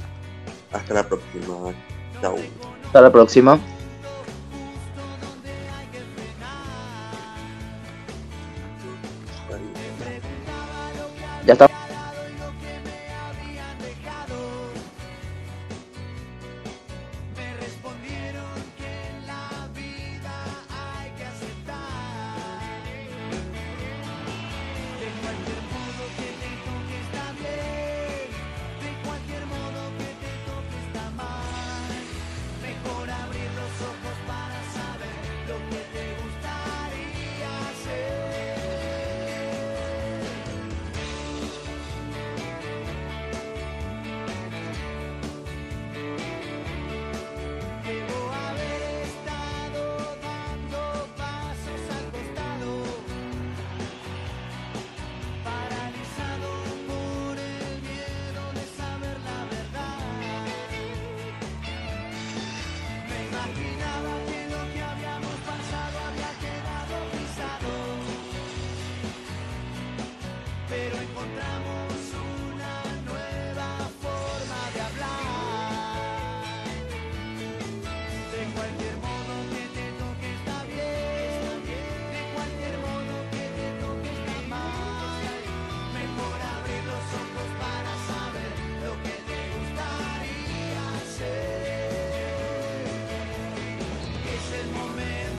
[0.72, 1.74] Hasta la próxima.
[2.22, 2.36] Chao.
[2.86, 3.59] Hasta la próxima.